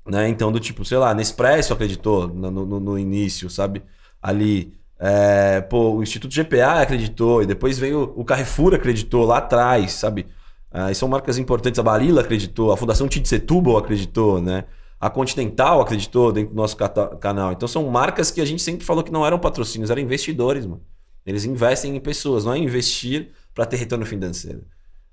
[0.07, 0.29] Né?
[0.29, 3.83] Então, do tipo, sei lá, Nespresso acreditou no, no, no início, sabe?
[4.23, 4.75] Ali.
[4.97, 10.27] É, pô, o Instituto GPA acreditou, e depois veio o Carrefour acreditou lá atrás, sabe?
[10.77, 11.79] Ah, e são marcas importantes.
[11.79, 14.65] A Barilla acreditou, a Fundação Setúbal acreditou, né?
[15.01, 16.77] A Continental acreditou dentro do nosso
[17.21, 17.53] canal.
[17.53, 20.83] Então são marcas que a gente sempre falou que não eram patrocínios, eram investidores, mano.
[21.25, 24.65] Eles investem em pessoas, não é investir para ter retorno financeiro.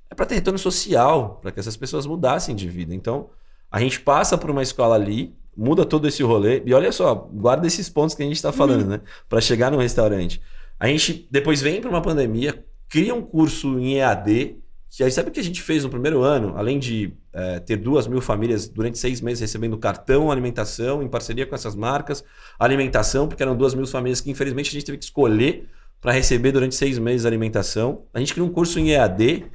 [0.09, 2.95] É para ter retorno social, para que essas pessoas mudassem de vida.
[2.95, 3.29] Então,
[3.69, 6.63] a gente passa por uma escola ali, muda todo esse rolê.
[6.65, 8.89] E olha só, guarda esses pontos que a gente está falando, uhum.
[8.89, 9.01] né?
[9.29, 10.41] Para chegar no restaurante.
[10.79, 14.60] A gente depois vem para uma pandemia, cria um curso em EAD
[14.99, 16.53] aí sabe o que a gente fez no primeiro ano?
[16.57, 21.45] Além de é, ter duas mil famílias durante seis meses recebendo cartão, alimentação, em parceria
[21.45, 22.23] com essas marcas,
[22.59, 25.69] alimentação, porque eram duas mil famílias que infelizmente a gente teve que escolher
[26.01, 28.03] para receber durante seis meses alimentação.
[28.13, 29.45] A gente criou um curso em EAD.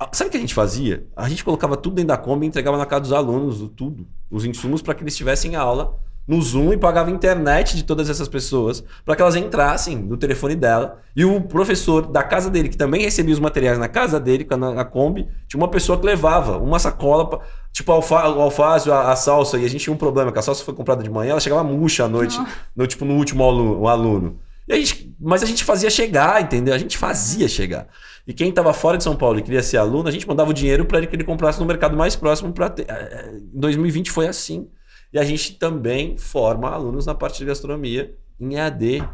[0.00, 1.06] Ah, sabe o que a gente fazia?
[1.14, 4.46] A gente colocava tudo dentro da Kombi e entregava na casa dos alunos, tudo, os
[4.46, 8.84] insumos para que eles tivessem aula no Zoom e pagava internet de todas essas pessoas
[9.02, 11.00] para que elas entrassem no telefone dela.
[11.16, 14.74] E o professor da casa dele, que também recebia os materiais na casa dele, na,
[14.74, 17.40] na Kombi, tinha uma pessoa que levava uma sacola, pra,
[17.72, 19.58] tipo alfa, o alface, a, a, salsa.
[19.58, 21.64] E a gente tinha um problema, que a salsa foi comprada de manhã, ela chegava
[21.64, 22.38] murcha à noite,
[22.76, 24.38] no, tipo no último aluno, aluno.
[24.70, 26.74] A gente, mas a gente fazia chegar, entendeu?
[26.74, 27.88] A gente fazia chegar.
[28.26, 30.52] E quem estava fora de São Paulo e queria ser aluno, a gente mandava o
[30.52, 32.52] dinheiro para ele que ele comprasse no mercado mais próximo.
[32.52, 32.84] Pra ter.
[32.86, 34.68] É, em 2020 foi assim.
[35.12, 39.08] E a gente também forma alunos na parte de gastronomia em EAD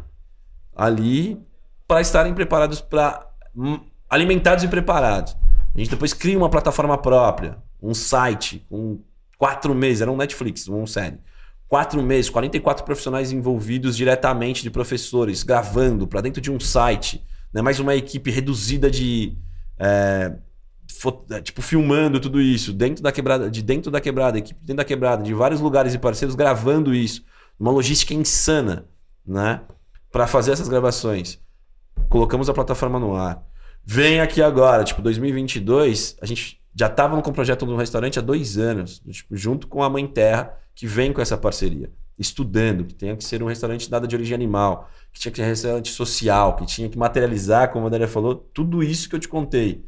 [0.75, 1.39] ali
[1.87, 3.79] para estarem preparados para hum,
[4.09, 5.35] alimentados e preparados.
[5.73, 8.99] A gente depois cria uma plataforma própria, um site com
[9.37, 11.19] quatro meses, era um Netflix, um série.
[11.67, 17.25] Quatro meses, 44 profissionais envolvidos diretamente de professores, gravando para dentro de um site
[17.55, 17.61] né?
[17.61, 19.37] mais uma equipe reduzida de.
[19.79, 20.35] É,
[21.43, 25.23] tipo, filmando tudo isso, dentro da quebrada, de dentro da quebrada, equipe dentro da quebrada,
[25.23, 27.23] de vários lugares e parceiros gravando isso.
[27.59, 28.85] Uma logística insana,
[29.25, 29.61] né?
[30.11, 31.39] Para fazer essas gravações.
[32.09, 33.43] Colocamos a plataforma no ar.
[33.83, 38.21] Vem aqui agora, tipo, 2022, a gente já estava com o projeto do restaurante há
[38.21, 41.91] dois anos, tipo, junto com a Mãe Terra, que vem com essa parceria.
[42.17, 45.45] Estudando, que tenha que ser um restaurante dado de origem animal, que tinha que ser
[45.45, 49.27] restaurante social, que tinha que materializar, como a Adélia falou, tudo isso que eu te
[49.27, 49.85] contei.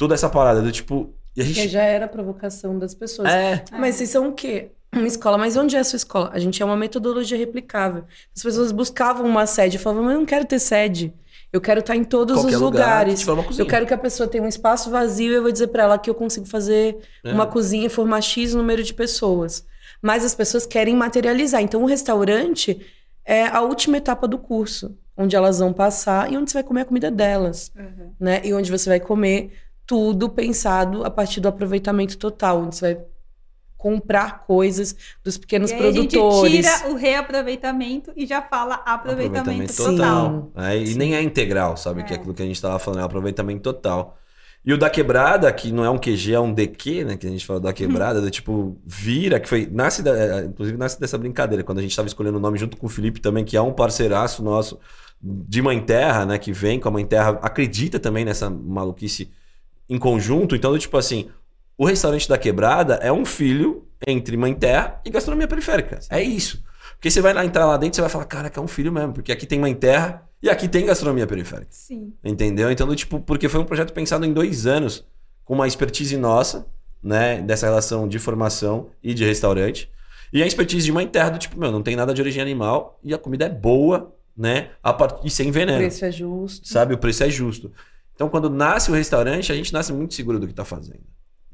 [0.00, 1.12] Toda essa parada do tipo.
[1.36, 1.60] E a gente...
[1.60, 3.28] Que já era a provocação das pessoas.
[3.28, 3.62] É.
[3.70, 4.70] Mas vocês são o quê?
[4.90, 6.30] Uma escola, mas onde é a sua escola?
[6.32, 8.04] A gente é uma metodologia replicável.
[8.34, 11.12] As pessoas buscavam uma sede e falavam, mas eu não quero ter sede.
[11.52, 13.26] Eu quero estar em todos Qualquer os lugares.
[13.58, 15.98] eu quero que a pessoa tenha um espaço vazio e eu vou dizer para ela
[15.98, 17.30] que eu consigo fazer é.
[17.30, 19.66] uma cozinha e formar X número de pessoas.
[20.00, 21.60] Mas as pessoas querem materializar.
[21.60, 22.80] Então, o restaurante
[23.22, 26.80] é a última etapa do curso, onde elas vão passar e onde você vai comer
[26.80, 28.12] a comida delas, uhum.
[28.18, 28.40] né?
[28.42, 29.52] E onde você vai comer
[29.90, 33.04] tudo pensado a partir do aproveitamento total, onde você vai
[33.76, 36.64] comprar coisas dos pequenos e produtores.
[36.64, 40.52] A gente tira o reaproveitamento e já fala aproveitamento, aproveitamento total.
[40.54, 42.02] É, e nem é integral, sabe?
[42.02, 42.04] É.
[42.04, 44.16] Que é aquilo que a gente estava falando, é aproveitamento total.
[44.64, 47.16] E o da quebrada, que não é um QG, é um DQ, né?
[47.16, 49.68] Que a gente fala da quebrada, do tipo, vira, que foi.
[49.68, 52.76] Nasce da, é, inclusive nasce dessa brincadeira, quando a gente estava escolhendo o nome junto
[52.76, 54.78] com o Felipe também, que é um parceiraço nosso
[55.20, 56.38] de Mãe Terra, né?
[56.38, 59.32] Que vem com a Mãe Terra, acredita também nessa maluquice
[59.90, 60.54] em conjunto.
[60.54, 61.28] Então, tipo assim,
[61.76, 65.98] o restaurante da quebrada é um filho entre Mãe Terra e gastronomia periférica.
[66.08, 66.62] É isso.
[66.94, 68.92] Porque você vai lá entrar lá dentro, você vai falar, cara, que é um filho
[68.92, 71.68] mesmo, porque aqui tem Mãe Terra e aqui tem gastronomia periférica.
[71.70, 72.12] Sim.
[72.24, 72.70] Entendeu?
[72.70, 75.04] Então, tipo, porque foi um projeto pensado em dois anos,
[75.44, 76.66] com uma expertise nossa,
[77.02, 77.40] né?
[77.42, 79.90] Dessa relação de formação e de restaurante.
[80.32, 83.00] E a expertise de uma terra do tipo, meu, não tem nada de origem animal
[83.02, 84.70] e a comida é boa, né?
[84.82, 85.26] A part...
[85.26, 85.78] E sem veneno.
[85.78, 86.68] O preço é justo.
[86.68, 86.94] Sabe?
[86.94, 87.72] O preço é justo.
[88.20, 91.00] Então, quando nasce o restaurante, a gente nasce muito seguro do que está fazendo.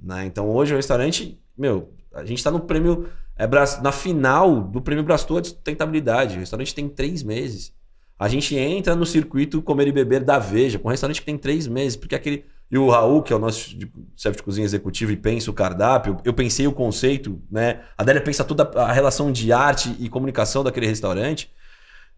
[0.02, 0.26] Né?
[0.26, 3.46] Então, hoje o restaurante, meu, a gente está no prêmio, é,
[3.80, 6.34] na final do prêmio Brastor de sustentabilidade.
[6.34, 7.72] O restaurante tem três meses.
[8.18, 11.38] A gente entra no circuito comer e beber da Veja, com um restaurante que tem
[11.38, 12.44] três meses, porque aquele.
[12.68, 13.78] E o Raul, que é o nosso
[14.16, 17.82] chefe de cozinha executivo e pensa o cardápio, eu pensei o conceito, né?
[17.96, 21.48] A Adélia pensa toda a relação de arte e comunicação daquele restaurante.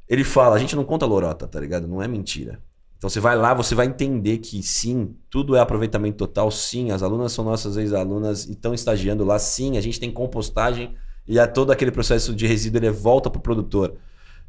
[0.09, 1.86] Ele fala, a gente não conta lorota, tá ligado?
[1.86, 2.62] Não é mentira.
[2.99, 7.01] Então você vai lá, você vai entender que sim, tudo é aproveitamento total, sim, as
[7.01, 10.94] alunas são nossas ex-alunas e estão estagiando lá, sim, a gente tem compostagem
[11.26, 13.94] e é todo aquele processo de resíduo ele volta para o produtor.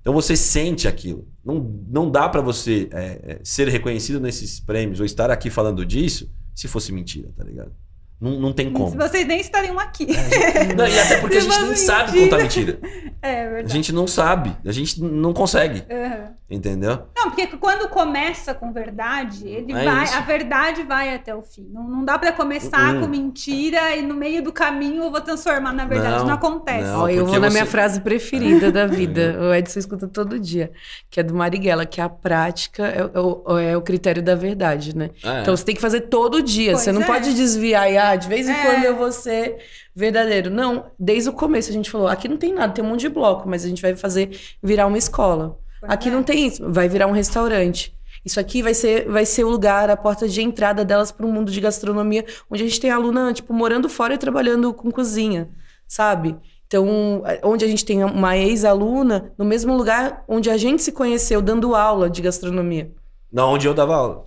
[0.02, 1.28] Então você sente aquilo.
[1.45, 5.86] Não, não dá para você é, é, ser reconhecido nesses prêmios ou estar aqui falando
[5.86, 7.72] disso se fosse mentira, tá ligado?
[8.20, 8.97] Não, não tem como.
[8.97, 10.08] Vocês nem estariam aqui.
[10.10, 12.80] É, não, e até porque a gente nem sabe contar mentira.
[13.22, 13.72] É verdade.
[13.72, 14.58] A gente não sabe.
[14.66, 15.84] A gente não consegue.
[15.89, 16.39] Uhum.
[16.50, 17.04] Entendeu?
[17.16, 21.70] Não, porque quando começa com verdade, ele é vai, a verdade vai até o fim.
[21.72, 23.02] Não, não dá para começar uhum.
[23.02, 26.18] com mentira e no meio do caminho eu vou transformar na verdade.
[26.18, 26.88] Não, não acontece.
[26.88, 29.38] Não, eu vou na minha frase preferida da vida.
[29.39, 30.72] o Edson escuta todo dia,
[31.08, 35.12] que é do Marighella, que a prática é, é, é o critério da verdade, né?
[35.24, 36.72] Ah, então você tem que fazer todo dia.
[36.72, 38.66] Pois você não pode desviar e ah, de vez em é.
[38.66, 39.58] quando eu vou ser
[39.95, 40.50] verdadeiro.
[40.50, 43.10] Não, desde o começo a gente falou, aqui não tem nada, tem um monte de
[43.10, 44.32] bloco, mas a gente vai fazer
[44.64, 45.60] virar uma escola.
[45.84, 47.93] Aqui não tem isso, vai virar um restaurante.
[48.23, 51.32] Isso aqui vai ser, vai ser o lugar, a porta de entrada delas para o
[51.32, 55.49] mundo de gastronomia, onde a gente tem aluna, tipo, morando fora e trabalhando com cozinha,
[55.88, 56.36] sabe?
[56.67, 61.41] Então, onde a gente tem uma ex-aluna, no mesmo lugar onde a gente se conheceu,
[61.41, 62.91] dando aula de gastronomia.
[63.32, 64.23] Na onde eu dava aula.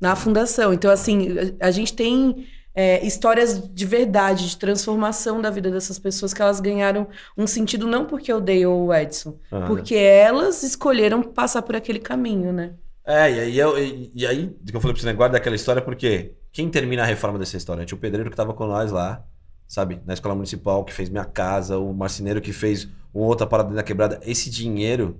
[0.00, 0.72] Na fundação.
[0.72, 1.28] Então, assim,
[1.60, 2.46] a, a gente tem
[2.80, 7.88] é, histórias de verdade, de transformação da vida dessas pessoas, que elas ganharam um sentido
[7.88, 9.66] não porque eu dei o Edson, uhum.
[9.66, 12.74] porque elas escolheram passar por aquele caminho, né?
[13.04, 15.56] É, e aí, eu, e, e aí que eu falei pra você, né, guarda aquela
[15.56, 17.94] história, porque quem termina a reforma desse restaurante?
[17.94, 19.24] O pedreiro que tava com nós lá,
[19.66, 23.74] sabe, na escola municipal, que fez minha casa, o marceneiro que fez uma outra parada
[23.74, 24.20] na quebrada.
[24.22, 25.18] Esse dinheiro,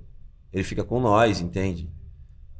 [0.52, 1.90] ele fica com nós, entende?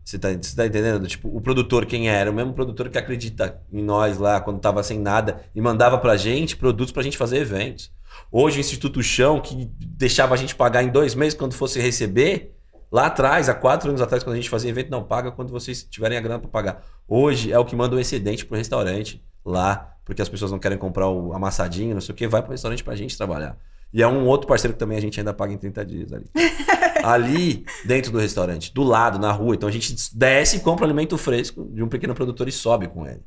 [0.08, 1.06] Você tá, você tá entendendo?
[1.06, 2.30] Tipo, o produtor quem era?
[2.30, 6.16] O mesmo produtor que acredita em nós lá quando tava sem nada e mandava pra
[6.16, 7.92] gente produtos pra gente fazer eventos.
[8.32, 12.54] Hoje o Instituto Chão, que deixava a gente pagar em dois meses quando fosse receber,
[12.90, 15.82] Lá atrás, há quatro anos atrás, quando a gente fazia evento, não, paga quando vocês
[15.82, 16.82] tiverem a grana para pagar.
[17.06, 20.78] Hoje é o que manda o excedente pro restaurante lá, porque as pessoas não querem
[20.78, 23.58] comprar o amassadinho, não sei o que, vai pro restaurante pra gente trabalhar.
[23.92, 26.24] E é um outro parceiro que também a gente ainda paga em 30 dias ali.
[27.02, 29.54] ali, dentro do restaurante, do lado, na rua.
[29.54, 33.22] Então a gente desce, compra alimento fresco de um pequeno produtor e sobe com ele.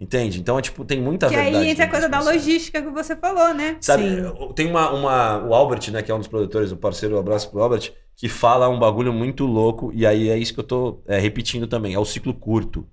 [0.00, 0.40] Entende?
[0.40, 1.56] Então, é, tipo, tem muita que verdade.
[1.56, 3.76] E aí entra a coisa da logística que você falou, né?
[3.82, 4.52] Sabe, Sim.
[4.54, 5.44] tem uma, uma.
[5.46, 8.26] O Albert, né, que é um dos produtores, o parceiro, um abraço pro Albert, que
[8.26, 11.92] fala um bagulho muito louco, e aí é isso que eu tô é, repetindo também:
[11.92, 12.86] é o ciclo curto.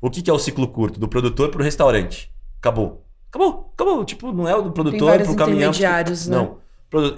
[0.00, 0.98] O que, que é o ciclo curto?
[0.98, 2.32] Do produtor pro restaurante.
[2.58, 3.04] Acabou.
[3.28, 4.04] Acabou, acabou.
[4.06, 5.70] Tipo, não é o do produtor pro caminhão.
[5.70, 6.36] Intermediários, né?
[6.38, 6.58] Não.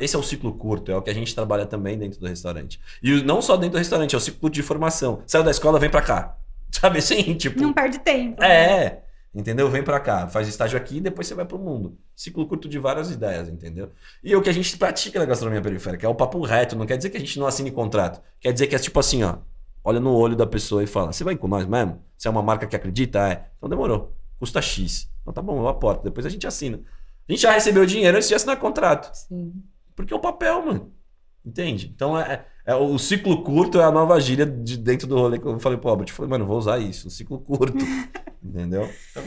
[0.00, 2.80] Esse é o ciclo curto, é o que a gente trabalha também dentro do restaurante.
[3.02, 5.22] E não só dentro do restaurante, é o ciclo de formação.
[5.26, 6.36] Saiu da escola, vem para cá.
[6.70, 7.34] Sabe assim?
[7.34, 7.60] Tipo.
[7.60, 8.42] Não perde tempo.
[8.42, 8.84] É.
[8.84, 8.98] Né?
[9.34, 9.68] Entendeu?
[9.68, 11.96] Vem para cá, faz estágio aqui e depois você vai pro mundo.
[12.16, 13.90] Ciclo curto de várias ideias, entendeu?
[14.24, 16.74] E é o que a gente pratica na gastronomia periférica, é o papo reto.
[16.74, 18.22] Não quer dizer que a gente não assine contrato.
[18.40, 19.36] Quer dizer que é tipo assim, ó.
[19.84, 22.02] Olha no olho da pessoa e fala: Você vai com nós mesmo?
[22.16, 23.18] Você é uma marca que acredita?
[23.28, 23.46] É.
[23.58, 24.12] Então demorou.
[24.38, 25.08] Custa X.
[25.22, 26.02] Então tá bom, eu aporto.
[26.02, 26.80] Depois a gente assina.
[27.28, 29.14] A gente já recebeu o dinheiro antes de assinar contrato.
[29.14, 29.52] Sim.
[29.94, 30.92] Porque é o papel, mano.
[31.44, 31.92] Entende?
[31.94, 35.46] Então é, é, o ciclo curto é a nova gíria de dentro do rolê que
[35.46, 36.08] eu falei pro Albert.
[36.08, 37.78] Eu falei, mano, vou usar isso, o ciclo curto.
[38.42, 38.88] Entendeu?
[39.10, 39.24] Então...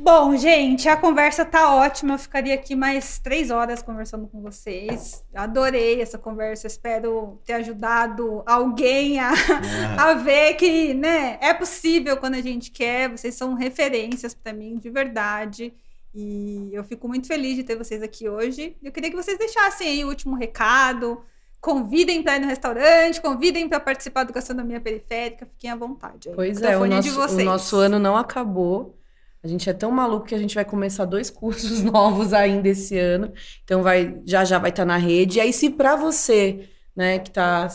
[0.00, 2.14] Bom, gente, a conversa tá ótima.
[2.14, 5.24] Eu ficaria aqui mais três horas conversando com vocês.
[5.34, 6.68] Adorei essa conversa.
[6.68, 10.10] Espero ter ajudado alguém a, ah.
[10.10, 13.10] a ver que né, é possível quando a gente quer.
[13.10, 15.74] Vocês são referências para mim, de verdade.
[16.20, 18.76] E eu fico muito feliz de ter vocês aqui hoje.
[18.82, 21.22] Eu queria que vocês deixassem aí o último recado.
[21.60, 25.46] Convidem para ir no restaurante, convidem para participar do Gastronomia Periférica.
[25.46, 26.28] Fiquem à vontade.
[26.28, 26.34] Aí.
[26.34, 28.98] Pois é, o nosso, o nosso ano não acabou.
[29.44, 32.98] A gente é tão maluco que a gente vai começar dois cursos novos ainda esse
[32.98, 33.32] ano.
[33.62, 35.38] Então vai já já vai estar tá na rede.
[35.38, 37.68] E aí se para você, né, que está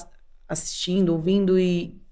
[0.49, 2.02] assistindo, ouvindo e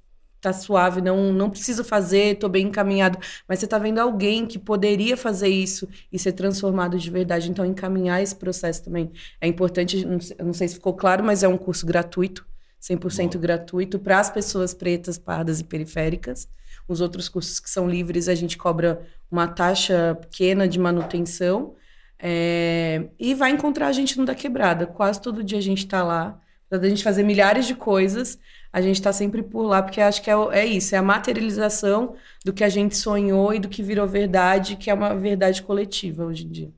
[0.41, 3.17] tá suave, não não preciso fazer, tô bem encaminhado,
[3.47, 7.65] mas você tá vendo alguém que poderia fazer isso e ser transformado de verdade, então
[7.65, 11.47] encaminhar esse processo também é importante, não sei, não sei se ficou claro, mas é
[11.47, 12.45] um curso gratuito,
[12.81, 13.41] 100% Boa.
[13.41, 16.47] gratuito para as pessoas pretas, pardas e periféricas.
[16.87, 21.75] Os outros cursos que são livres, a gente cobra uma taxa pequena de manutenção.
[22.19, 24.85] É, e vai encontrar a gente no Da Quebrada.
[24.85, 26.39] Quase todo dia a gente está lá.
[26.69, 28.39] Para a gente fazer milhares de coisas,
[28.73, 32.15] a gente está sempre por lá, porque acho que é, é, isso, é a materialização
[32.45, 36.23] do que a gente sonhou e do que virou verdade, que é uma verdade coletiva
[36.23, 36.71] hoje em dia.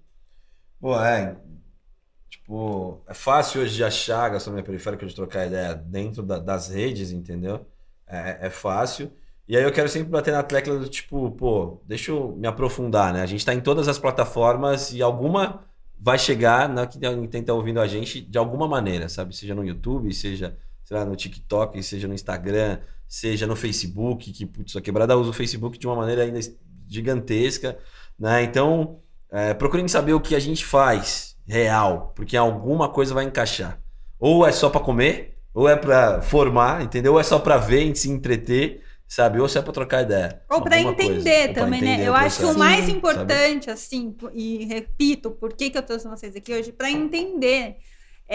[0.79, 1.35] Pô, é.
[2.29, 7.11] Tipo, é fácil hoje de achar gastronomia periférica de trocar ideia dentro da, das redes,
[7.11, 7.65] entendeu?
[8.07, 9.11] É, é fácil.
[9.47, 13.13] E aí eu quero sempre bater na tecla do tipo, pô, deixa eu me aprofundar,
[13.13, 13.21] né?
[13.21, 15.63] A gente está em todas as plataformas e alguma
[15.99, 19.35] vai chegar na que quem está ouvindo a gente de alguma maneira, sabe?
[19.35, 24.45] Seja no YouTube, seja sei lá, no TikTok, seja no Instagram, seja no Facebook, que
[24.45, 26.39] putz, a quebrada usa o Facebook de uma maneira ainda
[26.87, 27.77] gigantesca,
[28.17, 28.43] né?
[28.43, 28.99] Então,
[29.31, 33.79] é, procurem saber o que a gente faz real, porque alguma coisa vai encaixar.
[34.19, 37.13] Ou é só para comer, ou é para formar, entendeu?
[37.13, 38.81] Ou é só para ver e se entreter
[39.13, 39.39] sabe?
[39.39, 40.41] Ou se é para trocar ideia.
[40.49, 41.53] Ou para entender coisa.
[41.53, 42.07] também, né?
[42.07, 43.73] Eu acho que o mais importante, sabe?
[43.73, 46.71] assim, e repito, por que, que eu trouxe vocês aqui hoje?
[46.71, 47.77] Para entender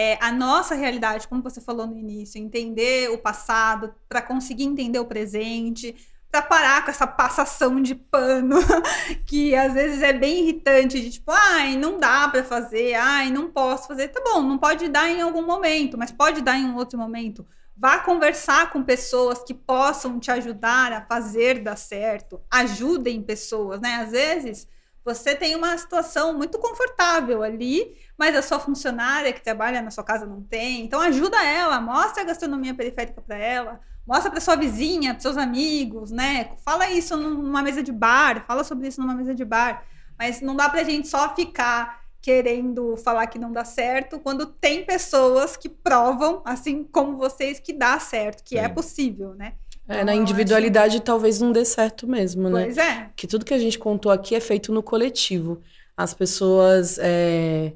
[0.01, 4.97] é, a nossa realidade, como você falou no início, entender o passado, para conseguir entender
[4.97, 5.93] o presente,
[6.31, 8.55] para parar com essa passação de pano,
[9.27, 13.51] que às vezes é bem irritante, de tipo, ai, não dá para fazer, ai, não
[13.51, 14.07] posso fazer.
[14.07, 17.45] Tá bom, não pode dar em algum momento, mas pode dar em um outro momento.
[17.75, 22.39] Vá conversar com pessoas que possam te ajudar a fazer dar certo.
[22.49, 23.95] Ajudem pessoas, né?
[23.95, 24.65] Às vezes
[25.03, 30.03] você tem uma situação muito confortável ali, mas a sua funcionária que trabalha na sua
[30.03, 30.83] casa não tem.
[30.83, 35.37] Então ajuda ela, mostra a gastronomia periférica para ela, mostra para sua vizinha, para seus
[35.37, 36.51] amigos, né?
[36.65, 39.85] Fala isso numa mesa de bar, fala sobre isso numa mesa de bar.
[40.17, 44.83] Mas não dá pra gente só ficar querendo falar que não dá certo, quando tem
[44.83, 49.53] pessoas que provam, assim como vocês, que dá certo, que é é possível, né?
[49.87, 51.05] É, então, na individualidade acho...
[51.05, 52.65] talvez não dê certo mesmo, né?
[52.65, 53.09] Pois é.
[53.15, 55.61] Que tudo que a gente contou aqui é feito no coletivo.
[55.95, 57.71] As pessoas é,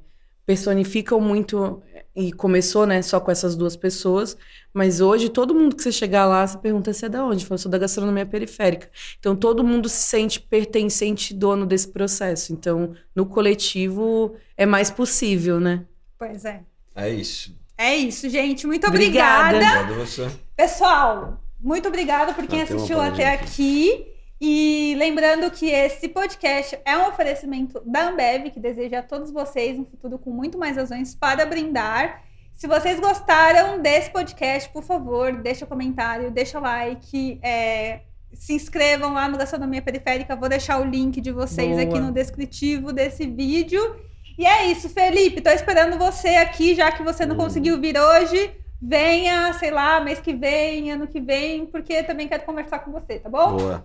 [0.45, 1.81] personificam muito
[2.15, 4.37] e começou, né, só com essas duas pessoas,
[4.73, 7.57] mas hoje todo mundo que você chegar lá, você pergunta se é da onde, eu
[7.57, 8.89] sou da gastronomia periférica.
[9.19, 12.53] Então todo mundo se sente pertencente dono desse processo.
[12.53, 15.85] Então, no coletivo é mais possível, né?
[16.19, 16.61] Pois é.
[16.95, 17.55] É isso.
[17.77, 18.67] É isso, gente.
[18.67, 19.57] Muito obrigada.
[19.57, 20.29] Obrigado você.
[20.55, 24.12] Pessoal, muito obrigada por quem assistiu até aqui.
[24.45, 29.79] E lembrando que esse podcast é um oferecimento da Ambev, que deseja a todos vocês
[29.79, 32.21] um futuro com muito mais razões para brindar.
[32.51, 38.01] Se vocês gostaram desse podcast, por favor, deixa comentário, deixa like, é,
[38.33, 40.35] se inscrevam lá no Gastronomia Periférica.
[40.35, 41.83] Vou deixar o link de vocês Boa.
[41.83, 43.95] aqui no descritivo desse vídeo.
[44.37, 45.39] E é isso, Felipe.
[45.39, 48.51] Tô esperando você aqui, já que você não conseguiu vir hoje.
[48.81, 53.19] Venha, sei lá, mês que vem, ano que vem, porque também quero conversar com você,
[53.19, 53.55] tá bom?
[53.55, 53.81] Boa.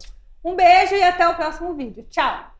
[0.49, 2.07] Um beijo e até o próximo vídeo.
[2.09, 2.57] Tchau!